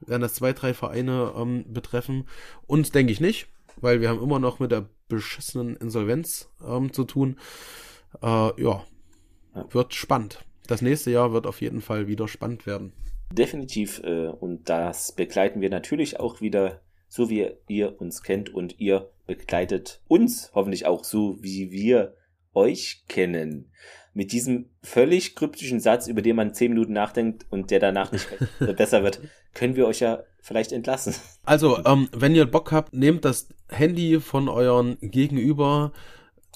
[0.00, 0.08] ja.
[0.08, 2.26] werden das zwei, drei Vereine ähm, betreffen.
[2.66, 3.46] Uns denke ich nicht,
[3.80, 7.38] weil wir haben immer noch mit der beschissenen Insolvenz ähm, zu tun.
[8.22, 8.84] Äh, ja,
[9.70, 12.92] wird spannend das nächste Jahr wird auf jeden Fall wieder spannend werden.
[13.32, 14.02] Definitiv.
[14.04, 19.10] Äh, und das begleiten wir natürlich auch wieder, so wie ihr uns kennt und ihr
[19.26, 22.14] begleitet uns hoffentlich auch so, wie wir
[22.52, 23.70] euch kennen.
[24.14, 28.26] Mit diesem völlig kryptischen Satz, über den man zehn Minuten nachdenkt und der danach nicht
[28.76, 29.20] besser wird,
[29.54, 31.14] können wir euch ja vielleicht entlassen.
[31.44, 35.92] Also, ähm, wenn ihr Bock habt, nehmt das Handy von euren Gegenüber,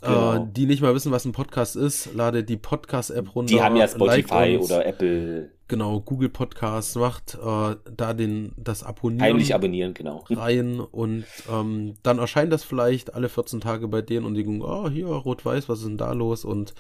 [0.01, 0.35] Genau.
[0.35, 3.53] Äh, die nicht mal wissen, was ein Podcast ist, lade die Podcast-App runter.
[3.53, 5.51] Die haben ja Spotify oder Apple.
[5.67, 9.23] Genau, Google Podcasts macht äh, da den das Abonnieren.
[9.23, 10.25] Heimlich abonnieren, genau.
[10.31, 14.63] Rein und ähm, dann erscheint das vielleicht alle 14 Tage bei denen und die gucken,
[14.63, 16.45] oh, hier, rot-weiß, was ist denn da los?
[16.45, 16.75] Und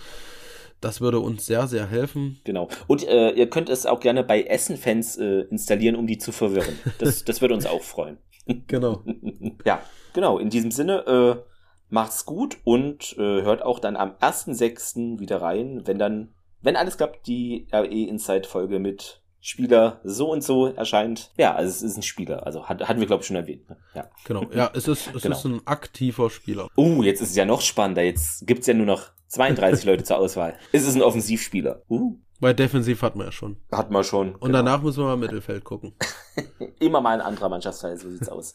[0.80, 2.40] das würde uns sehr, sehr helfen.
[2.44, 2.68] Genau.
[2.86, 6.78] Und äh, ihr könnt es auch gerne bei Essen-Fans äh, installieren, um die zu verwirren.
[6.98, 8.18] Das, das würde uns auch freuen.
[8.66, 9.02] Genau.
[9.64, 10.38] ja, genau.
[10.38, 11.48] In diesem Sinne, äh,
[11.90, 15.18] Macht's gut und äh, hört auch dann am 1.6.
[15.20, 20.44] wieder rein, wenn dann, wenn alles klappt, die RE Inside Folge mit Spieler so und
[20.44, 21.30] so erscheint.
[21.38, 22.44] Ja, also es ist ein Spieler.
[22.44, 23.66] Also hat, hatten wir, glaube ich, schon erwähnt.
[23.70, 23.78] Ne?
[23.94, 24.10] Ja.
[24.26, 25.36] Genau, ja, es ist, es genau.
[25.36, 26.68] ist ein aktiver Spieler.
[26.76, 28.02] Uh, jetzt ist es ja noch spannender.
[28.02, 30.54] Jetzt gibt's ja nur noch 32 Leute zur Auswahl.
[30.72, 31.80] Ist es ein Offensivspieler?
[31.88, 32.18] Uh.
[32.40, 33.56] Bei Defensiv hatten wir ja schon.
[33.72, 34.34] Hatten wir schon.
[34.34, 34.58] Und genau.
[34.58, 35.94] danach müssen wir mal Mittelfeld gucken.
[36.78, 38.54] Immer mal ein anderer Mannschaftsteil, so sieht's aus.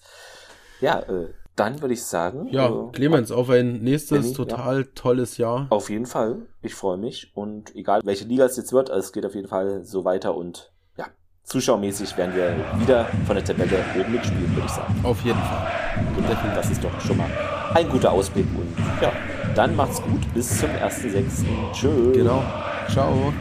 [0.79, 2.49] Ja, äh, dann würde ich sagen.
[2.51, 4.87] Ja, äh, Clemens, auf ein nächstes Benny, total ja.
[4.93, 5.65] tolles Jahr.
[5.71, 6.43] Auf jeden Fall.
[6.61, 7.31] Ich freue mich.
[7.33, 10.72] Und egal, welche Liga es jetzt wird, es geht auf jeden Fall so weiter und
[11.43, 14.95] zuschauermäßig werden wir wieder von der Tabelle oben mitspielen, würde ich sagen.
[15.03, 15.71] Auf jeden Fall.
[16.15, 17.29] Genau, das ist doch schon mal
[17.73, 18.45] ein guter Ausblick.
[18.55, 19.11] Und ja,
[19.55, 20.33] dann macht's gut.
[20.33, 21.45] Bis zum 1.6.
[21.73, 22.11] Tschö.
[22.13, 22.43] Genau.
[22.89, 23.33] Ciao.